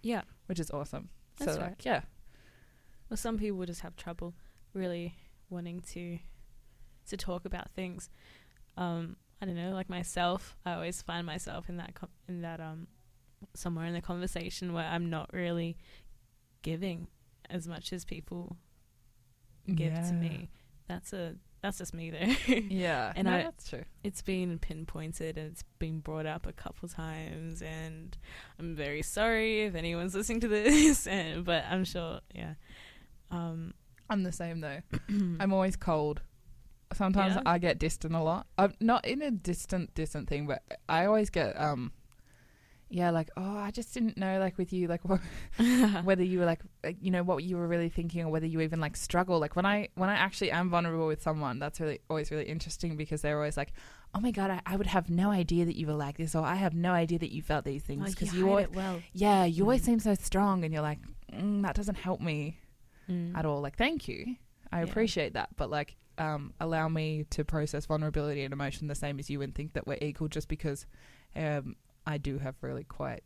yeah. 0.02 0.22
which 0.46 0.60
is 0.60 0.70
awesome. 0.70 1.08
That's 1.38 1.54
so, 1.54 1.60
right. 1.60 1.70
like, 1.70 1.84
yeah. 1.84 2.02
Well, 3.10 3.16
some 3.16 3.38
people 3.38 3.64
just 3.66 3.80
have 3.80 3.96
trouble 3.96 4.34
really 4.72 5.16
wanting 5.48 5.80
to 5.80 6.18
to 7.08 7.16
talk 7.16 7.44
about 7.44 7.70
things. 7.70 8.10
Um, 8.76 9.16
I 9.40 9.46
don't 9.46 9.54
know, 9.56 9.72
like 9.72 9.88
myself, 9.90 10.56
I 10.64 10.72
always 10.74 11.02
find 11.02 11.26
myself 11.26 11.68
in 11.68 11.76
that 11.76 11.94
com- 11.94 12.08
in 12.28 12.42
that 12.42 12.60
um 12.60 12.86
somewhere 13.54 13.84
in 13.86 13.92
the 13.94 14.00
conversation 14.00 14.72
where 14.72 14.86
I'm 14.86 15.10
not 15.10 15.30
really 15.32 15.76
giving 16.62 17.08
as 17.50 17.68
much 17.68 17.92
as 17.92 18.04
people 18.04 18.56
give 19.74 19.94
to 19.94 20.12
me. 20.12 20.48
That's 20.88 21.12
a 21.12 21.34
that's 21.62 21.78
just 21.78 21.92
me 21.94 22.10
though. 22.10 22.54
Yeah, 22.70 23.12
And 23.16 23.26
no, 23.26 23.34
I- 23.34 23.42
that's 23.42 23.68
true. 23.68 23.84
it's 24.04 24.22
been 24.22 24.58
pinpointed 24.58 25.36
and 25.36 25.50
it's 25.50 25.64
been 25.78 26.00
brought 26.00 26.26
up 26.26 26.46
a 26.46 26.52
couple 26.52 26.88
times 26.88 27.60
and 27.60 28.16
I'm 28.58 28.74
very 28.76 29.02
sorry 29.02 29.62
if 29.62 29.74
anyone's 29.74 30.14
listening 30.14 30.40
to 30.40 30.48
this 30.56 31.06
and 31.06 31.44
but 31.44 31.64
I'm 31.68 31.84
sure 31.84 32.20
yeah. 32.34 32.54
Um 33.30 33.74
I'm 34.08 34.22
the 34.22 34.32
same 34.32 34.60
though. 34.60 34.80
I'm 35.08 35.52
always 35.52 35.74
cold. 35.76 36.22
Sometimes 36.92 37.34
Yeah? 37.34 37.42
I 37.46 37.58
get 37.58 37.78
distant 37.78 38.14
a 38.14 38.22
lot. 38.22 38.46
I'm 38.56 38.74
not 38.80 39.04
in 39.06 39.20
a 39.22 39.30
distant, 39.30 39.94
distant 39.94 40.28
thing, 40.28 40.46
but 40.46 40.62
I 40.88 41.06
always 41.06 41.30
get 41.30 41.60
um, 41.60 41.92
yeah, 42.88 43.10
like 43.10 43.30
oh, 43.36 43.56
I 43.58 43.72
just 43.72 43.92
didn't 43.92 44.16
know, 44.16 44.38
like 44.38 44.56
with 44.56 44.72
you, 44.72 44.86
like 44.86 45.04
what, 45.04 45.20
whether 46.04 46.22
you 46.22 46.38
were 46.38 46.44
like, 46.44 46.60
you 47.00 47.10
know, 47.10 47.24
what 47.24 47.42
you 47.42 47.56
were 47.56 47.66
really 47.66 47.88
thinking, 47.88 48.24
or 48.24 48.28
whether 48.30 48.46
you 48.46 48.60
even 48.60 48.78
like 48.80 48.96
struggle. 48.96 49.40
Like 49.40 49.56
when 49.56 49.66
I 49.66 49.88
when 49.96 50.08
I 50.08 50.14
actually 50.14 50.52
am 50.52 50.70
vulnerable 50.70 51.08
with 51.08 51.20
someone, 51.20 51.58
that's 51.58 51.80
really 51.80 51.98
always 52.08 52.30
really 52.30 52.44
interesting 52.44 52.96
because 52.96 53.22
they're 53.22 53.36
always 53.36 53.56
like, 53.56 53.72
oh 54.14 54.20
my 54.20 54.30
god, 54.30 54.50
I, 54.52 54.60
I 54.64 54.76
would 54.76 54.86
have 54.86 55.10
no 55.10 55.30
idea 55.32 55.64
that 55.64 55.74
you 55.76 55.88
were 55.88 55.94
like 55.94 56.16
this, 56.18 56.36
or 56.36 56.44
I 56.44 56.54
have 56.54 56.74
no 56.74 56.92
idea 56.92 57.18
that 57.18 57.32
you 57.32 57.42
felt 57.42 57.64
these 57.64 57.82
Oh, 57.82 57.86
things 57.86 58.14
because 58.14 58.32
you, 58.32 58.38
you 58.42 58.44
hide 58.46 58.50
always, 58.66 58.68
well. 58.76 59.02
yeah, 59.12 59.44
you 59.44 59.64
always 59.64 59.82
Mm. 59.82 59.86
seem 59.86 59.98
so 59.98 60.14
strong, 60.14 60.62
and 60.64 60.72
you're 60.72 60.82
like, 60.82 61.00
mm, 61.32 61.62
that 61.62 61.74
doesn't 61.74 61.96
help 61.98 62.20
me 62.20 62.60
Mm. 63.10 63.36
at 63.36 63.44
all. 63.44 63.60
Like, 63.60 63.76
thank 63.76 64.06
you. 64.06 64.36
I 64.72 64.78
Yeah. 64.78 64.84
appreciate 64.84 65.34
that. 65.34 65.48
But 65.56 65.70
like, 65.70 65.96
um, 66.18 66.52
allow 66.60 66.88
me 66.88 67.24
to 67.30 67.44
process 67.44 67.86
vulnerability 67.86 68.42
and 68.44 68.52
emotion 68.52 68.88
the 68.88 68.94
same 68.94 69.18
as 69.18 69.28
you 69.30 69.42
and 69.42 69.54
think 69.54 69.72
that 69.74 69.86
we're 69.86 69.98
equal 70.00 70.28
just 70.28 70.48
because 70.48 70.86
um, 71.34 71.76
I 72.06 72.18
do 72.18 72.38
have 72.38 72.54
really 72.62 72.84
quite 72.84 73.22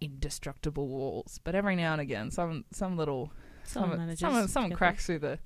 indestructible 0.00 0.88
walls. 0.88 1.40
But 1.44 1.54
every 1.54 1.76
now 1.76 1.92
and 1.92 2.00
again, 2.00 2.30
some 2.30 2.64
some 2.72 2.96
little 2.96 3.32
Someone 3.64 3.98
some 3.98 4.16
someone, 4.16 4.48
someone 4.48 4.72
cracks 4.72 5.06
through 5.06 5.18
the 5.20 5.38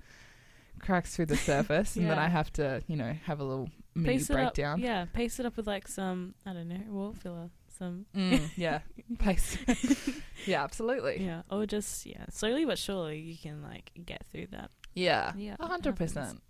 cracks 0.80 1.14
through 1.16 1.26
the 1.26 1.36
surface, 1.50 1.96
and 1.96 2.08
then 2.08 2.18
I 2.18 2.28
have 2.28 2.52
to 2.54 2.82
you 2.86 2.96
know 2.96 3.12
have 3.24 3.40
a 3.40 3.44
little 3.44 3.68
mini 3.94 4.18
Pace 4.18 4.30
it 4.30 4.34
up. 4.36 4.54
breakdown. 4.54 4.80
Yeah, 4.80 5.06
pace 5.12 5.38
it 5.40 5.46
up 5.46 5.56
with 5.56 5.66
like 5.66 5.88
some 5.88 6.34
I 6.46 6.52
don't 6.52 6.68
know 6.68 6.80
wall 6.88 7.12
filler, 7.12 7.50
some 7.78 8.06
Mm, 8.14 8.50
yeah, 8.56 8.80
pace. 9.18 9.58
yeah, 10.46 10.62
absolutely. 10.62 11.24
yeah, 11.24 11.42
or 11.50 11.66
just 11.66 12.06
yeah, 12.06 12.24
slowly 12.30 12.64
but 12.64 12.78
surely 12.78 13.18
you 13.18 13.36
can 13.36 13.62
like 13.62 13.90
get 14.06 14.24
through 14.30 14.46
that. 14.52 14.70
Yeah, 14.94 15.32
Yeah, 15.36 15.56
a 15.60 15.66
hundred 15.66 15.96
percent. 15.96 16.40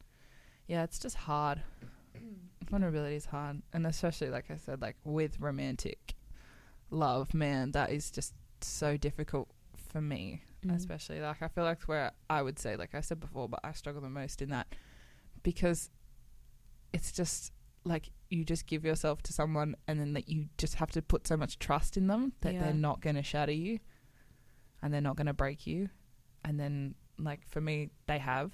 Yeah, 0.66 0.84
it's 0.84 0.98
just 0.98 1.16
hard. 1.16 1.62
Vulnerability 2.70 3.16
is 3.16 3.26
hard, 3.26 3.62
and 3.72 3.86
especially 3.86 4.30
like 4.30 4.50
I 4.50 4.56
said, 4.56 4.80
like 4.80 4.96
with 5.04 5.38
romantic 5.40 6.14
love, 6.90 7.34
man, 7.34 7.72
that 7.72 7.90
is 7.90 8.10
just 8.10 8.34
so 8.60 8.96
difficult 8.96 9.48
for 9.90 10.00
me. 10.00 10.42
Mm. 10.64 10.74
Especially 10.76 11.20
like 11.20 11.42
I 11.42 11.48
feel 11.48 11.64
like 11.64 11.82
where 11.82 12.12
I 12.30 12.40
would 12.42 12.58
say, 12.58 12.76
like 12.76 12.94
I 12.94 13.00
said 13.02 13.20
before, 13.20 13.48
but 13.48 13.60
I 13.62 13.72
struggle 13.72 14.00
the 14.00 14.08
most 14.08 14.40
in 14.40 14.48
that 14.50 14.66
because 15.42 15.90
it's 16.92 17.12
just 17.12 17.52
like 17.84 18.10
you 18.30 18.44
just 18.44 18.66
give 18.66 18.84
yourself 18.84 19.22
to 19.24 19.32
someone, 19.34 19.76
and 19.86 20.00
then 20.00 20.14
that 20.14 20.28
you 20.28 20.46
just 20.56 20.76
have 20.76 20.90
to 20.92 21.02
put 21.02 21.26
so 21.26 21.36
much 21.36 21.58
trust 21.58 21.96
in 21.98 22.06
them 22.06 22.32
that 22.40 22.54
Yeah. 22.54 22.62
they're 22.64 22.72
not 22.74 23.00
going 23.02 23.16
to 23.16 23.22
shatter 23.22 23.52
you, 23.52 23.78
and 24.82 24.92
they're 24.92 25.02
not 25.02 25.16
going 25.16 25.26
to 25.26 25.34
break 25.34 25.66
you, 25.66 25.90
and 26.44 26.58
then 26.58 26.94
like 27.18 27.46
for 27.48 27.60
me, 27.60 27.90
they 28.06 28.18
have, 28.18 28.52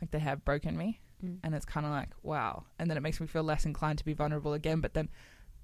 like 0.00 0.10
they 0.10 0.18
have 0.18 0.44
broken 0.44 0.76
me, 0.76 1.00
Mm. 1.24 1.38
and 1.42 1.54
it's 1.54 1.64
kind 1.64 1.86
of 1.86 1.92
like 1.92 2.10
wow 2.22 2.64
and 2.78 2.90
then 2.90 2.98
it 2.98 3.00
makes 3.00 3.22
me 3.22 3.26
feel 3.26 3.42
less 3.42 3.64
inclined 3.64 3.96
to 3.96 4.04
be 4.04 4.12
vulnerable 4.12 4.52
again 4.52 4.82
but 4.82 4.92
then 4.92 5.08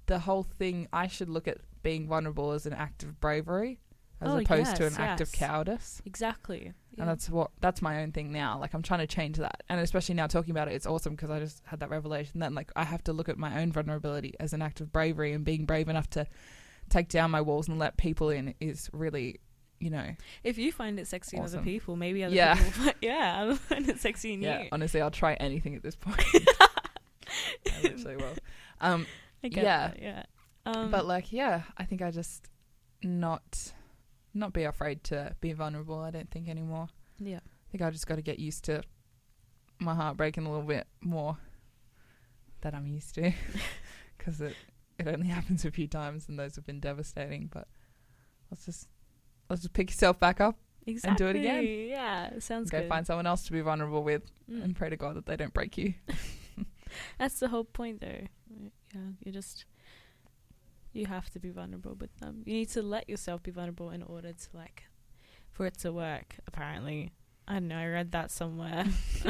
the 0.07 0.17
whole 0.17 0.41
thing 0.41 0.87
i 0.91 1.05
should 1.05 1.29
look 1.29 1.47
at 1.47 1.59
being 1.83 2.07
vulnerable 2.07 2.53
as 2.53 2.65
an 2.65 2.73
act 2.73 3.03
of 3.03 3.19
bravery 3.21 3.79
as 4.19 4.31
Oh, 4.31 4.37
opposed 4.39 4.75
to 4.77 4.83
yes, 4.85 4.95
an 4.97 5.03
act 5.03 5.21
of 5.21 5.31
cowardice 5.31 6.01
Exactly. 6.07 6.73
Yeah. 6.93 7.01
and 7.01 7.07
that's 7.11 7.29
what 7.29 7.51
that's 7.61 7.83
my 7.83 8.01
own 8.01 8.11
thing 8.13 8.31
now 8.31 8.57
like 8.59 8.73
i'm 8.73 8.81
trying 8.81 9.01
to 9.01 9.05
change 9.05 9.37
that 9.37 9.61
and 9.69 9.79
especially 9.79 10.15
now 10.15 10.25
talking 10.25 10.49
about 10.49 10.67
it 10.69 10.73
it's 10.73 10.87
awesome 10.87 11.13
because 11.15 11.29
i 11.29 11.37
just 11.39 11.61
had 11.65 11.79
that 11.81 11.91
revelation 11.91 12.39
that 12.39 12.51
like 12.51 12.71
i 12.75 12.83
have 12.83 13.03
to 13.03 13.13
look 13.13 13.29
at 13.29 13.37
my 13.37 13.61
own 13.61 13.71
vulnerability 13.71 14.33
as 14.39 14.53
an 14.53 14.61
act 14.63 14.81
of 14.81 14.91
bravery 14.91 15.33
and 15.33 15.45
being 15.45 15.65
brave 15.67 15.87
enough 15.87 16.09
to 16.09 16.25
take 16.89 17.09
down 17.09 17.29
my 17.29 17.41
walls 17.41 17.67
and 17.67 17.77
let 17.77 17.95
people 17.95 18.31
in 18.31 18.55
is 18.59 18.89
really 18.91 19.39
you 19.83 19.89
know 19.89 20.15
if 20.43 20.57
you 20.57 20.71
find 20.71 20.99
it 20.99 21.07
sexy 21.07 21.35
in 21.37 21.43
other 21.43 21.61
people, 21.61 21.95
maybe 21.95 22.23
other 22.23 22.33
Yeah. 22.33 22.55
people 22.55 22.71
find, 22.71 22.95
yeah, 23.01 23.35
I'll 23.39 23.55
find 23.55 23.87
it 23.89 23.99
sexy 23.99 24.33
in 24.33 24.41
yeah 24.41 24.61
you. 24.63 24.69
honestly 24.71 25.01
i'll 25.01 25.11
try 25.11 25.33
anything 25.35 25.75
at 25.75 25.83
this 25.83 25.95
point 25.95 26.23
i 26.27 27.81
literally 27.83 28.15
will 28.17 28.33
um 28.81 29.05
I 29.43 29.47
yeah. 29.47 29.63
that, 29.63 30.01
yeah. 30.01 30.23
Um, 30.65 30.89
but 30.91 31.05
like 31.05 31.31
yeah 31.33 31.63
i 31.77 31.83
think 31.83 32.01
i 32.01 32.11
just 32.11 32.47
not 33.03 33.73
not 34.33 34.53
be 34.53 34.63
afraid 34.63 35.03
to 35.05 35.35
be 35.41 35.51
vulnerable 35.53 35.99
i 35.99 36.11
don't 36.11 36.31
think 36.31 36.47
anymore 36.47 36.87
yeah, 37.19 37.37
i 37.43 37.71
think 37.71 37.81
i 37.81 37.89
just 37.89 38.07
got 38.07 38.15
to 38.15 38.21
get 38.21 38.39
used 38.39 38.63
to 38.65 38.81
my 39.79 39.93
heart 39.93 40.15
breaking 40.17 40.45
a 40.45 40.49
little 40.51 40.65
bit 40.65 40.87
more 41.01 41.37
that 42.61 42.73
i'm 42.73 42.87
used 42.87 43.13
to 43.15 43.33
because 44.17 44.39
it 44.39 44.55
it 44.99 45.07
only 45.07 45.27
happens 45.27 45.65
a 45.65 45.71
few 45.71 45.87
times 45.87 46.29
and 46.29 46.39
those 46.39 46.55
have 46.55 46.65
been 46.65 46.79
devastating 46.79 47.49
but 47.51 47.67
let's 48.49 48.65
just 48.65 48.87
let's 49.53 49.61
just 49.63 49.73
pick 49.73 49.89
yourself 49.89 50.19
back 50.19 50.41
up 50.41 50.57
exactly. 50.85 51.23
do 51.25 51.29
it 51.29 51.35
again. 51.39 51.63
Yeah, 51.89 52.39
sounds 52.39 52.69
go 52.69 52.79
good. 52.81 52.89
find 52.89 53.05
someone 53.07 53.25
else 53.27 53.43
to 53.45 53.51
be 53.51 53.61
vulnerable 53.61 54.03
with 54.03 54.23
Mm. 54.51 54.63
and 54.63 54.75
pray 54.75 54.89
to 54.89 54.97
god 54.97 55.15
that 55.15 55.25
they 55.25 55.37
don't 55.37 55.53
break 55.53 55.77
you 55.77 55.93
That's 57.17 57.39
the 57.39 57.47
whole 57.47 57.63
point, 57.63 58.01
though. 58.01 58.27
Yeah, 58.93 58.99
you 59.23 59.31
just 59.31 59.65
you 60.91 61.05
have 61.07 61.29
to 61.31 61.39
be 61.39 61.49
vulnerable 61.49 61.95
with 61.99 62.15
them. 62.19 62.43
You 62.45 62.53
need 62.53 62.69
to 62.69 62.81
let 62.83 63.09
yourself 63.09 63.41
be 63.41 63.51
vulnerable 63.51 63.89
in 63.89 64.03
order 64.03 64.31
to 64.33 64.47
like 64.53 64.83
for 65.51 65.65
it 65.65 65.77
to 65.79 65.91
work. 65.91 66.35
Apparently, 66.45 67.11
I 67.47 67.53
don't 67.53 67.67
know. 67.69 67.77
I 67.77 67.87
read 67.87 68.11
that 68.11 68.29
somewhere. 68.31 68.85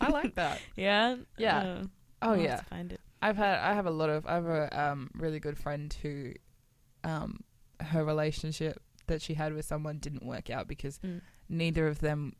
I 0.00 0.10
like 0.10 0.34
that. 0.34 0.60
yeah. 0.76 1.16
Yeah. 1.38 1.58
Uh, 1.58 1.84
Oh 2.22 2.32
I'll 2.32 2.36
yeah. 2.38 2.60
find 2.62 2.92
it. 2.92 3.00
I've 3.22 3.36
had 3.38 3.58
I 3.60 3.72
have 3.72 3.86
a 3.86 3.90
lot 3.90 4.10
of 4.10 4.26
I 4.26 4.34
have 4.34 4.46
a 4.46 4.80
um 4.84 5.10
really 5.14 5.40
good 5.40 5.56
friend 5.56 5.94
who 6.02 6.32
um 7.04 7.40
her 7.80 8.04
relationship 8.04 8.82
that 9.10 9.20
she 9.22 9.34
had 9.34 9.52
with 9.52 9.64
someone 9.66 9.98
didn't 9.98 10.24
work 10.24 10.48
out 10.50 10.66
because 10.66 10.98
Mm. 11.00 11.20
neither 11.48 11.86
of 11.86 11.98
them 12.00 12.34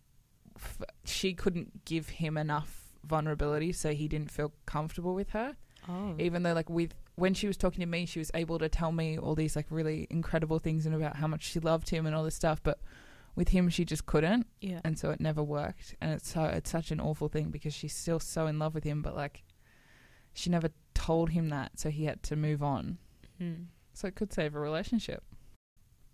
f- 0.56 0.80
she 1.04 1.34
couldn't 1.34 1.84
give 1.84 2.08
him 2.08 2.36
enough 2.36 2.92
vulnerability 3.04 3.72
so 3.72 3.92
he 3.92 4.08
didn't 4.08 4.30
feel 4.30 4.52
comfortable 4.66 5.14
with 5.14 5.30
her 5.30 5.56
Oh. 5.88 6.14
even 6.18 6.42
though 6.42 6.52
like 6.52 6.68
with 6.68 6.92
when 7.16 7.32
she 7.34 7.46
was 7.46 7.56
talking 7.56 7.80
to 7.80 7.86
me 7.86 8.04
she 8.06 8.18
was 8.18 8.30
able 8.34 8.58
to 8.58 8.68
tell 8.68 8.92
me 8.92 9.16
all 9.18 9.34
these 9.34 9.56
like 9.56 9.66
really 9.70 10.06
incredible 10.10 10.58
things 10.58 10.84
and 10.86 10.94
about 10.94 11.16
how 11.16 11.26
much 11.26 11.42
she 11.44 11.60
loved 11.60 11.88
him 11.90 12.04
and 12.06 12.14
all 12.14 12.24
this 12.24 12.34
stuff 12.34 12.62
but 12.62 12.78
with 13.34 13.48
him 13.50 13.68
she 13.70 13.84
just 13.86 14.04
couldn't 14.04 14.46
yeah. 14.60 14.80
and 14.84 14.98
so 14.98 15.10
it 15.10 15.20
never 15.20 15.42
worked 15.42 15.94
and 16.00 16.10
it's 16.12 16.30
so 16.32 16.44
it's 16.44 16.70
such 16.70 16.90
an 16.90 17.00
awful 17.00 17.28
thing 17.28 17.48
because 17.50 17.72
she's 17.72 17.94
still 17.94 18.20
so 18.20 18.46
in 18.46 18.58
love 18.58 18.74
with 18.74 18.84
him 18.84 19.00
but 19.00 19.16
like 19.16 19.42
she 20.34 20.50
never 20.50 20.68
told 20.94 21.30
him 21.30 21.48
that 21.48 21.78
so 21.80 21.88
he 21.90 22.04
had 22.04 22.22
to 22.22 22.36
move 22.36 22.62
on 22.62 22.98
Mm. 23.40 23.66
so 23.94 24.06
it 24.08 24.14
could 24.16 24.32
save 24.34 24.54
a 24.54 24.60
relationship 24.60 25.24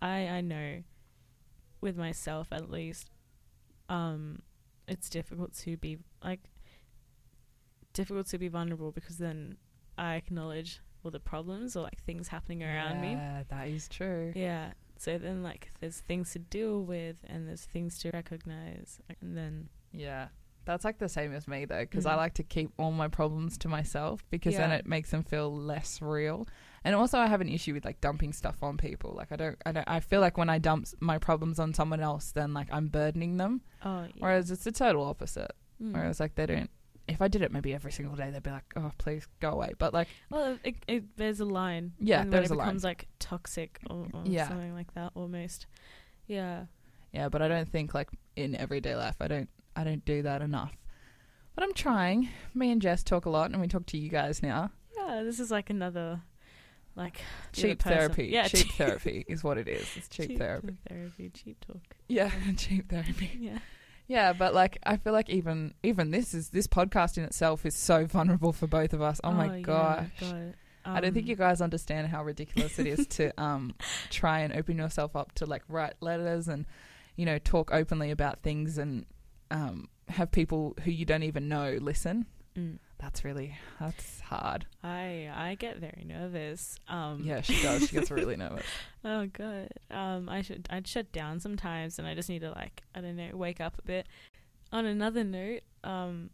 I 0.01 0.27
I 0.27 0.41
know 0.41 0.83
with 1.81 1.97
myself 1.97 2.47
at 2.51 2.69
least 2.69 3.09
um 3.89 4.39
it's 4.87 5.09
difficult 5.09 5.53
to 5.53 5.77
be 5.77 5.97
like 6.23 6.41
difficult 7.93 8.27
to 8.27 8.37
be 8.37 8.47
vulnerable 8.47 8.91
because 8.91 9.17
then 9.17 9.57
I 9.97 10.15
acknowledge 10.15 10.81
all 11.03 11.11
the 11.11 11.19
problems 11.19 11.75
or 11.75 11.83
like 11.83 12.03
things 12.03 12.27
happening 12.27 12.63
around 12.63 13.01
me. 13.01 13.11
yeah 13.11 13.43
that 13.49 13.67
is 13.67 13.87
true 13.87 14.33
Yeah. 14.35 14.73
So 14.99 15.17
then 15.19 15.43
like 15.43 15.71
there's 15.79 15.99
things 15.99 16.31
to 16.33 16.39
deal 16.39 16.81
with 16.83 17.17
and 17.27 17.47
there's 17.47 17.65
things 17.65 17.99
to 17.99 18.09
recognize 18.11 18.99
and 19.21 19.37
then 19.37 19.69
yeah 19.91 20.27
that's 20.67 20.85
like 20.85 20.99
the 20.99 21.09
same 21.09 21.33
as 21.33 21.47
me 21.47 21.65
though 21.65 21.79
because 21.81 22.05
i 22.05 22.13
Mm. 22.13 22.17
like 22.17 22.33
to 22.35 22.43
keep 22.43 22.69
all 22.77 22.91
my 22.91 23.07
problems 23.07 23.57
to 23.59 23.67
myself 23.67 24.23
because 24.29 24.55
then 24.55 24.71
it 24.71 24.85
makes 24.85 25.09
them 25.11 25.23
feel 25.23 25.51
less 25.55 26.01
real 26.01 26.47
and 26.83 26.93
also 26.93 27.17
i 27.17 27.25
have 27.25 27.41
an 27.41 27.49
issue 27.49 27.73
with 27.73 27.85
like 27.85 27.99
dumping 28.01 28.33
stuff 28.33 28.61
on 28.61 28.77
people 28.77 29.13
like 29.17 29.31
i 29.31 29.35
don't 29.35 29.57
i 29.65 29.71
don't 29.71 29.87
i 29.89 29.99
feel 29.99 30.21
like 30.21 30.37
when 30.37 30.49
i 30.49 30.59
dump 30.59 30.85
my 30.99 31.17
problems 31.17 31.57
on 31.57 31.73
someone 31.73 31.99
else 32.01 32.31
then 32.33 32.53
like 32.53 32.67
i'm 32.71 32.87
burdening 32.87 33.37
them 33.37 33.61
oh 33.83 34.01
yeah. 34.03 34.11
whereas 34.19 34.51
it's 34.51 34.63
the 34.65 34.71
total 34.71 35.03
opposite 35.03 35.51
Mm. 35.81 35.93
Whereas 35.93 36.19
like 36.19 36.33
they 36.33 36.47
don't. 36.47 36.71
If 37.07 37.21
I 37.21 37.27
did 37.27 37.43
it 37.43 37.51
maybe 37.51 37.71
every 37.75 37.91
single 37.91 38.15
day, 38.15 38.31
they'd 38.31 38.41
be 38.41 38.49
like, 38.49 38.65
"Oh, 38.75 38.91
please 38.97 39.27
go 39.39 39.51
away." 39.51 39.73
But 39.77 39.93
like, 39.93 40.07
Well, 40.31 40.57
it, 40.63 40.75
it, 40.87 41.15
there's 41.17 41.39
a 41.39 41.45
line. 41.45 41.93
Yeah, 41.99 42.23
there's 42.25 42.49
it 42.49 42.55
a 42.55 42.57
line. 42.57 42.65
becomes 42.65 42.83
like 42.83 43.07
toxic 43.19 43.79
or, 43.87 44.07
or 44.11 44.23
Yeah. 44.25 44.47
something 44.47 44.73
like 44.73 44.91
that 44.95 45.11
almost. 45.13 45.67
Yeah. 46.25 46.65
yeah, 47.13 47.29
but 47.29 47.43
I 47.43 47.47
don't 47.47 47.69
think 47.69 47.93
like 47.93 48.09
in 48.35 48.55
everyday 48.55 48.95
life, 48.95 49.17
I 49.21 49.27
don't, 49.27 49.49
I 49.77 49.83
don't 49.83 50.03
do 50.03 50.23
that 50.23 50.41
enough. 50.41 50.75
But 51.55 51.63
I'm 51.63 51.73
trying. 51.73 52.29
Me 52.53 52.71
and 52.71 52.81
Jess 52.81 53.03
talk 53.03 53.25
a 53.25 53.29
lot, 53.29 53.51
and 53.51 53.61
we 53.61 53.67
talk 53.67 53.85
to 53.87 53.97
you 53.97 54.09
guys 54.09 54.43
now. 54.43 54.71
Yeah, 54.97 55.23
this 55.23 55.39
is 55.39 55.51
like 55.51 55.69
another 55.69 56.21
like 56.95 57.21
Cheap 57.53 57.81
therapy. 57.83 58.25
Yeah, 58.27 58.47
cheap 58.47 58.71
therapy 58.73 59.23
is 59.27 59.43
what 59.43 59.57
it 59.57 59.67
is. 59.67 59.87
It's 59.95 60.07
cheap, 60.09 60.37
therapy. 60.37 60.67
cheap 60.69 60.77
therapy. 60.89 61.11
Therapy, 61.17 61.29
cheap 61.29 61.65
talk. 61.65 61.81
Yeah, 62.07 62.31
cheap 62.57 62.89
therapy. 62.89 63.31
Yeah. 63.39 63.59
Yeah, 64.07 64.33
but 64.33 64.53
like 64.53 64.79
I 64.83 64.97
feel 64.97 65.13
like 65.13 65.29
even 65.29 65.73
even 65.83 66.11
this 66.11 66.33
is 66.33 66.49
this 66.49 66.65
podcast 66.67 67.17
in 67.17 67.23
itself 67.23 67.65
is 67.65 67.75
so 67.75 68.05
vulnerable 68.05 68.53
for 68.53 68.65
both 68.65 68.93
of 68.93 69.01
us. 69.01 69.19
Oh, 69.23 69.31
my 69.31 69.57
yeah, 69.57 69.61
gosh. 69.61 70.07
God. 70.19 70.53
I 70.85 71.01
don't 71.01 71.13
think 71.13 71.25
Um, 71.25 71.29
you 71.29 71.35
guys 71.35 71.59
understand 71.59 72.07
how 72.07 72.23
ridiculous 72.23 72.79
it 72.79 72.87
is 72.87 73.05
to 73.07 73.31
um, 73.41 73.75
try 74.09 74.39
and 74.39 74.53
open 74.53 74.77
yourself 74.77 75.15
up 75.17 75.33
to 75.33 75.45
like 75.45 75.63
write 75.67 75.95
letters 75.99 76.47
and 76.47 76.65
you 77.17 77.25
know 77.25 77.37
talk 77.39 77.71
openly 77.73 78.09
about 78.09 78.41
things 78.41 78.77
and 78.77 79.05
um, 79.51 79.89
have 80.09 80.31
people 80.31 80.75
who 80.83 80.91
you 80.91 81.05
don't 81.05 81.23
even 81.23 81.47
know 81.47 81.77
listen. 81.81 82.25
Mm. 82.57 82.79
That's 82.99 83.23
really 83.23 83.55
that's 83.79 84.19
hard. 84.21 84.65
I 84.83 85.29
I 85.33 85.55
get 85.59 85.77
very 85.77 86.03
nervous. 86.05 86.79
Um, 86.87 87.21
Yeah, 87.23 87.41
she 87.41 87.61
does. 87.61 87.87
She 87.87 87.95
gets 87.95 88.09
really 88.09 88.35
nervous. 88.45 88.65
Oh 89.05 89.27
god. 89.27 89.69
Um, 89.91 90.27
I 90.29 90.41
should 90.41 90.67
I'd 90.71 90.87
shut 90.87 91.11
down 91.11 91.39
sometimes, 91.39 91.99
and 91.99 92.07
I 92.07 92.15
just 92.15 92.29
need 92.29 92.39
to 92.39 92.51
like 92.51 92.81
I 92.95 93.01
don't 93.01 93.15
know 93.15 93.29
wake 93.33 93.61
up 93.61 93.77
a 93.77 93.83
bit. 93.83 94.07
On 94.71 94.85
another 94.85 95.23
note, 95.23 95.61
um, 95.83 96.31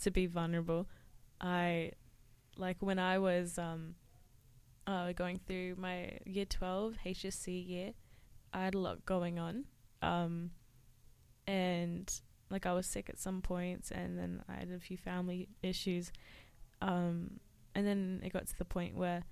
to 0.00 0.10
be 0.10 0.26
vulnerable, 0.26 0.88
I 1.40 1.92
like 2.56 2.78
when 2.80 2.98
I 2.98 3.18
was 3.18 3.58
um, 3.58 3.94
uh, 4.86 5.12
going 5.12 5.38
through 5.46 5.74
my 5.76 6.18
year 6.24 6.46
twelve 6.46 6.94
HSC 7.04 7.68
year, 7.68 7.92
I 8.52 8.64
had 8.64 8.74
a 8.74 8.78
lot 8.78 9.04
going 9.04 9.38
on, 9.38 9.66
um, 10.02 10.50
and 11.46 12.12
like 12.50 12.66
I 12.66 12.72
was 12.72 12.86
sick 12.86 13.08
at 13.08 13.18
some 13.18 13.40
points, 13.42 13.90
and 13.90 14.18
then 14.18 14.42
I 14.48 14.54
had 14.54 14.70
a 14.70 14.78
few 14.78 14.96
family 14.96 15.48
issues, 15.62 16.12
um, 16.80 17.40
and 17.74 17.86
then 17.86 18.20
it 18.24 18.32
got 18.32 18.46
to 18.46 18.58
the 18.58 18.64
point 18.64 18.96
where 18.96 19.24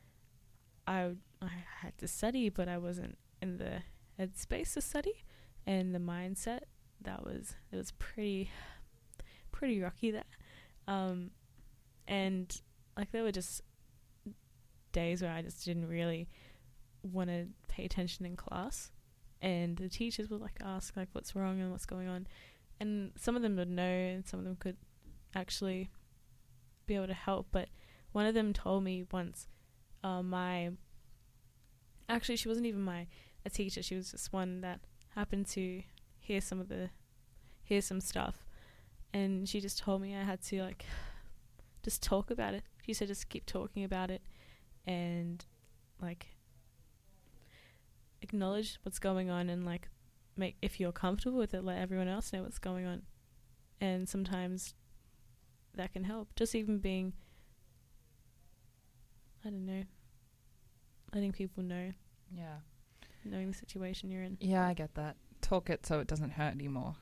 I 0.87 1.13
I 1.41 1.51
had 1.81 1.97
to 1.99 2.09
study, 2.09 2.49
but 2.49 2.69
I 2.69 2.79
wasn't 2.79 3.19
in 3.41 3.59
the 3.59 3.83
headspace 4.19 4.75
to 4.75 4.81
study, 4.81 5.25
and 5.67 5.95
the 5.95 5.99
mindset 5.99 6.61
that 7.03 7.25
was 7.25 7.55
it 7.71 7.77
was 7.77 7.93
pretty 7.93 8.51
pretty 9.51 9.81
rocky 9.81 10.11
there, 10.11 10.25
um, 10.89 11.31
and 12.09 12.61
like 12.97 13.11
there 13.13 13.23
were 13.23 13.33
just 13.33 13.63
days 14.93 15.23
where 15.23 15.33
I 15.33 15.43
just 15.43 15.65
didn't 15.65 15.89
really 15.89 16.29
want 17.03 17.31
to 17.31 17.47
pay 17.69 17.85
attention 17.85 18.27
in 18.27 18.37
class, 18.37 18.92
and 19.43 19.77
the 19.77 19.89
teachers 19.91 20.31
would 20.31 20.41
like 20.41 20.57
ask 20.65 20.97
like 20.97 21.09
what's 21.13 21.37
wrong 21.37 21.61
and 21.61 21.71
what's 21.71 21.85
going 21.85 22.09
on, 22.09 22.27
and 22.81 23.13
some 23.19 23.37
of 23.37 23.43
them 23.43 23.57
would 23.57 23.69
know, 23.69 23.83
and 23.83 24.27
some 24.27 24.41
of 24.41 24.45
them 24.45 24.57
could 24.57 24.77
actually 25.35 25.91
be 26.87 26.95
able 26.95 27.07
to 27.09 27.15
help, 27.15 27.49
but 27.51 27.69
one 28.13 28.27
of 28.27 28.35
them 28.35 28.53
told 28.53 28.85
me 28.85 29.05
once 29.13 29.49
uh, 30.05 30.23
my 30.23 30.71
actually 32.09 32.37
she 32.37 32.49
wasn't 32.49 32.67
even 32.67 32.83
my 32.83 33.07
a 33.47 33.51
teacher 33.51 33.83
she 33.83 33.95
was 33.95 34.11
just 34.11 34.33
one 34.33 34.61
that 34.61 34.81
happened 35.15 35.47
to 35.47 35.83
hear 36.19 36.41
some 36.41 36.61
of 36.61 36.69
the 36.69 36.91
hear 37.65 37.81
some 37.81 38.01
stuff. 38.01 38.45
And 39.15 39.49
she 39.49 39.61
just 39.61 39.79
told 39.79 40.01
me 40.01 40.17
i 40.17 40.23
had 40.23 40.43
to 40.45 40.63
like 40.63 40.85
just 41.83 42.03
talk 42.03 42.31
about 42.31 42.55
it. 42.55 42.63
She 42.85 42.95
said 42.95 43.09
just 43.09 43.29
keep 43.29 43.47
talking 43.47 43.85
about 43.85 44.11
it 44.11 44.23
and 44.87 45.45
like 46.01 46.32
acknowledge 48.23 48.79
what's 48.83 48.99
going 48.99 49.29
on 49.31 49.51
and 49.51 49.65
like 49.67 49.89
make 50.37 50.57
if 50.63 50.81
you're 50.81 50.93
comfortable 50.93 51.39
with 51.39 51.53
it 51.55 51.63
let 51.65 51.79
everyone 51.79 52.09
else 52.09 52.33
know 52.33 52.43
what's 52.43 52.59
going 52.59 52.87
on 52.87 53.03
and 53.81 54.09
sometimes 54.09 54.75
that 55.75 55.93
can 55.93 56.05
help 56.05 56.29
just 56.37 56.55
even 56.55 56.79
being 56.79 57.13
i 59.45 59.49
don't 59.51 59.67
know 59.67 59.83
letting 61.15 61.33
people 61.33 61.63
know 61.63 61.91
Yeah. 62.35 62.57
knowing 63.25 63.51
the 63.51 63.57
situation 63.59 64.11
you're 64.11 64.23
in. 64.23 64.39
Yeah, 64.41 64.67
I 64.67 64.73
get 64.73 64.95
that. 64.95 65.17
Talk 65.43 65.69
it 65.69 65.85
so 65.85 66.01
it 66.01 66.07
doesn't 66.07 66.31
hurt 66.31 66.55
anymore. 66.55 66.95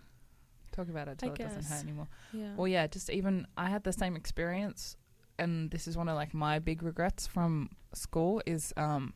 Talk 0.72 0.88
about 0.88 1.06
it 1.06 1.12
I 1.22 1.26
till 1.26 1.34
it 1.34 1.38
doesn't 1.38 1.64
hurt 1.66 1.82
anymore. 1.84 2.08
Yeah. 2.32 2.54
Well, 2.56 2.66
yeah, 2.66 2.88
just 2.88 3.08
even 3.10 3.46
I 3.56 3.68
had 3.70 3.84
the 3.84 3.92
same 3.92 4.16
experience, 4.16 4.96
and 5.38 5.70
this 5.70 5.86
is 5.86 5.96
one 5.96 6.08
of 6.08 6.16
like 6.16 6.34
my 6.34 6.58
big 6.58 6.82
regrets 6.82 7.26
from 7.28 7.70
school 7.94 8.42
is 8.46 8.72
um 8.76 9.14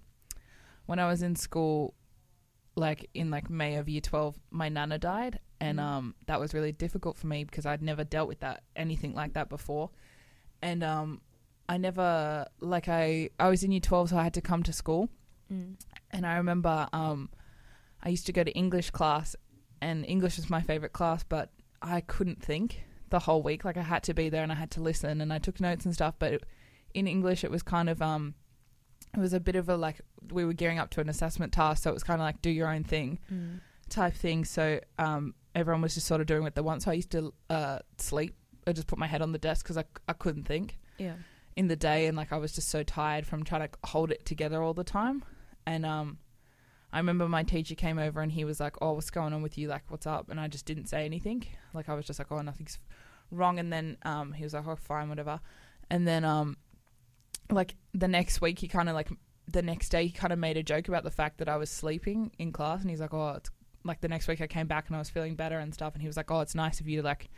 when 0.86 0.98
I 0.98 1.06
was 1.08 1.22
in 1.22 1.36
school, 1.36 1.94
like 2.76 3.08
in 3.14 3.30
like 3.30 3.48
May 3.50 3.76
of 3.76 3.88
Year 3.88 4.00
Twelve, 4.00 4.38
my 4.50 4.68
nana 4.68 4.98
died, 4.98 5.38
and 5.60 5.78
Mm. 5.78 5.82
um 5.82 6.14
that 6.26 6.40
was 6.40 6.52
really 6.54 6.72
difficult 6.72 7.16
for 7.16 7.26
me 7.26 7.44
because 7.44 7.66
I'd 7.66 7.82
never 7.82 8.04
dealt 8.04 8.28
with 8.28 8.40
that 8.40 8.62
anything 8.76 9.14
like 9.14 9.34
that 9.34 9.48
before, 9.48 9.90
and 10.62 10.82
um 10.82 11.20
I 11.68 11.78
never 11.78 12.46
like 12.60 12.88
I 12.88 13.30
I 13.38 13.48
was 13.48 13.62
in 13.62 13.72
Year 13.72 13.80
Twelve, 13.80 14.10
so 14.10 14.16
I 14.18 14.24
had 14.24 14.34
to 14.34 14.40
come 14.42 14.62
to 14.64 14.72
school, 14.72 15.08
Mm. 15.52 15.76
and 16.10 16.26
I 16.26 16.36
remember 16.36 16.88
um, 16.92 17.30
I 18.02 18.08
used 18.08 18.26
to 18.26 18.32
go 18.32 18.42
to 18.44 18.50
English 18.52 18.90
class, 18.90 19.36
and 19.80 20.04
English 20.06 20.36
was 20.36 20.50
my 20.50 20.60
favorite 20.62 20.92
class, 20.92 21.22
but 21.22 21.50
I 21.80 22.00
couldn't 22.02 22.42
think 22.42 22.82
the 23.10 23.20
whole 23.20 23.42
week. 23.42 23.64
Like 23.64 23.76
I 23.76 23.82
had 23.82 24.02
to 24.04 24.14
be 24.14 24.28
there 24.30 24.42
and 24.42 24.50
I 24.52 24.56
had 24.56 24.70
to 24.72 24.80
listen, 24.82 25.20
and 25.20 25.32
I 25.32 25.38
took 25.38 25.60
notes 25.60 25.84
and 25.84 25.94
stuff. 25.94 26.14
But 26.18 26.32
it, 26.34 26.44
in 26.92 27.06
English, 27.06 27.44
it 27.44 27.50
was 27.50 27.62
kind 27.62 27.88
of 27.88 28.02
um, 28.02 28.34
it 29.14 29.20
was 29.20 29.32
a 29.32 29.40
bit 29.40 29.56
of 29.56 29.68
a 29.68 29.76
like 29.76 30.00
we 30.32 30.44
were 30.44 30.52
gearing 30.52 30.78
up 30.78 30.90
to 30.90 31.00
an 31.00 31.08
assessment 31.08 31.52
task, 31.52 31.82
so 31.82 31.90
it 31.90 31.94
was 31.94 32.02
kind 32.04 32.20
of 32.20 32.24
like 32.24 32.42
do 32.42 32.50
your 32.50 32.68
own 32.68 32.84
thing 32.84 33.18
Mm. 33.32 33.60
type 33.88 34.14
thing. 34.14 34.44
So 34.44 34.80
um, 34.98 35.34
everyone 35.54 35.82
was 35.82 35.94
just 35.94 36.06
sort 36.06 36.20
of 36.20 36.26
doing 36.26 36.42
what 36.42 36.54
they 36.54 36.62
want. 36.62 36.82
So 36.82 36.90
I 36.90 36.94
used 36.94 37.10
to 37.12 37.32
uh, 37.50 37.78
sleep. 37.98 38.34
I 38.66 38.72
just 38.72 38.86
put 38.86 38.98
my 38.98 39.06
head 39.06 39.22
on 39.22 39.32
the 39.32 39.38
desk 39.38 39.64
because 39.64 39.76
I 39.76 39.84
I 40.08 40.12
couldn't 40.14 40.44
think 40.44 40.78
Yeah. 40.98 41.14
in 41.56 41.68
the 41.68 41.76
day 41.76 42.06
and 42.06 42.16
like 42.16 42.32
I 42.32 42.38
was 42.38 42.52
just 42.52 42.68
so 42.68 42.82
tired 42.82 43.26
from 43.26 43.44
trying 43.44 43.68
to 43.68 43.70
hold 43.88 44.10
it 44.10 44.24
together 44.24 44.62
all 44.62 44.74
the 44.74 44.84
time. 44.84 45.24
And 45.66 45.84
um 45.86 46.18
I 46.92 46.98
remember 46.98 47.28
my 47.28 47.42
teacher 47.42 47.74
came 47.74 47.98
over 47.98 48.20
and 48.20 48.30
he 48.30 48.44
was 48.44 48.60
like, 48.60 48.76
"Oh, 48.80 48.92
what's 48.92 49.10
going 49.10 49.32
on 49.32 49.42
with 49.42 49.58
you? 49.58 49.66
Like, 49.68 49.82
what's 49.88 50.06
up?" 50.06 50.30
And 50.30 50.38
I 50.40 50.46
just 50.48 50.64
didn't 50.64 50.86
say 50.86 51.04
anything. 51.04 51.44
Like 51.72 51.88
I 51.88 51.94
was 51.94 52.06
just 52.06 52.18
like, 52.20 52.30
"Oh, 52.30 52.40
nothing's 52.40 52.78
wrong." 53.32 53.58
And 53.58 53.72
then 53.72 53.96
um 54.02 54.32
he 54.32 54.44
was 54.44 54.54
like, 54.54 54.66
"Oh, 54.66 54.76
fine, 54.76 55.08
whatever." 55.08 55.40
And 55.90 56.06
then 56.06 56.24
um 56.24 56.56
like 57.50 57.76
the 57.92 58.08
next 58.08 58.40
week 58.40 58.58
he 58.58 58.68
kind 58.68 58.88
of 58.88 58.94
like 58.94 59.10
the 59.50 59.62
next 59.62 59.90
day 59.90 60.06
he 60.06 60.10
kind 60.12 60.32
of 60.32 60.38
made 60.38 60.56
a 60.56 60.62
joke 60.62 60.88
about 60.88 61.04
the 61.04 61.10
fact 61.10 61.38
that 61.38 61.48
I 61.48 61.56
was 61.56 61.70
sleeping 61.70 62.32
in 62.38 62.52
class, 62.52 62.80
and 62.80 62.90
he's 62.90 63.00
like, 63.00 63.12
"Oh, 63.14 63.34
it's 63.36 63.50
like 63.84 64.00
the 64.00 64.08
next 64.08 64.26
week 64.28 64.40
I 64.40 64.46
came 64.46 64.66
back 64.66 64.86
and 64.88 64.96
I 64.96 64.98
was 64.98 65.10
feeling 65.10 65.34
better 65.36 65.58
and 65.58 65.72
stuff," 65.74 65.92
and 65.94 66.02
he 66.02 66.08
was 66.08 66.16
like, 66.16 66.30
"Oh, 66.30 66.40
it's 66.40 66.54
nice 66.54 66.80
of 66.80 66.88
you 66.88 67.00
to 67.02 67.06
like 67.06 67.28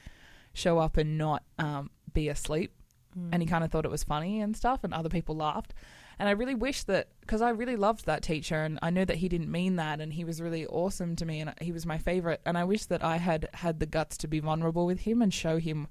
show 0.53 0.79
up 0.79 0.97
and 0.97 1.19
not 1.19 1.42
um, 1.59 1.90
be 2.12 2.29
asleep." 2.29 2.73
Mm. 3.16 3.31
and 3.33 3.42
he 3.42 3.49
kind 3.49 3.64
of 3.64 3.71
thought 3.71 3.87
it 3.87 3.90
was 3.90 4.05
funny 4.05 4.42
and 4.42 4.55
stuff, 4.55 4.85
and 4.85 4.92
other 4.92 5.09
people 5.09 5.35
laughed. 5.35 5.73
And 6.19 6.29
I 6.29 6.33
really 6.33 6.55
wish 6.55 6.85
that 6.85 7.09
because 7.23 7.40
I 7.40 7.49
really 7.49 7.77
loved 7.77 8.05
that 8.05 8.23
teacher, 8.23 8.62
and 8.62 8.79
I 8.83 8.90
know 8.90 9.07
that 9.07 9.16
he 9.16 9.29
didn't 9.31 9.51
mean 9.51 9.77
that, 9.77 10.03
and 10.03 10.12
he 10.12 10.23
was 10.23 10.42
really 10.42 10.66
awesome 10.66 11.16
to 11.16 11.25
me, 11.25 11.40
and 11.40 11.55
he 11.62 11.73
was 11.73 11.87
my 11.87 11.97
favorite. 11.97 12.42
And 12.45 12.59
I 12.59 12.64
wish 12.64 12.85
that 12.87 13.03
I 13.03 13.16
had 13.16 13.49
had 13.55 13.81
the 13.81 13.87
guts 13.87 14.19
to 14.19 14.29
be 14.29 14.38
vulnerable 14.40 14.85
with 14.85 15.01
him 15.01 15.23
and 15.23 15.33
show 15.33 15.57
him 15.59 15.88